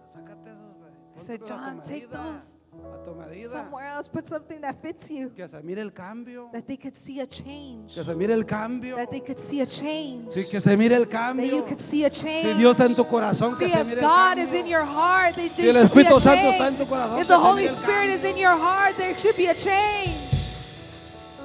[0.09, 0.77] sácate esos.
[1.15, 2.56] I said, Póntelos a tu John, take those
[2.93, 3.49] A tu medida.
[3.49, 4.07] somewhere else.
[4.07, 5.29] Put something that fits you.
[5.35, 6.49] Que se mire el cambio.
[6.53, 7.93] That they could see a change.
[7.93, 8.95] Que se mire el cambio.
[8.95, 10.31] That they could see a change.
[10.33, 11.55] Sí, que se mire el That cambio.
[11.57, 12.41] you could see a change.
[12.43, 12.57] Si change.
[12.59, 14.59] Dios está en tu corazón, que See, se if mire el God is cambio.
[14.59, 16.77] in your heart, they, Si there el should be a Espíritu Santo está en change.
[16.77, 19.13] tu corazón, If que the se Holy mire el Spirit is in your heart, there
[19.15, 20.17] should be a change.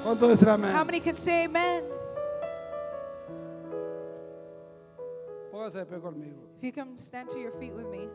[0.03, 0.75] ¿Cuánto decir amén?
[0.75, 1.83] How many can say amen?
[5.51, 6.41] Póngase de pie conmigo.
[6.57, 8.07] If you can stand to your feet with me.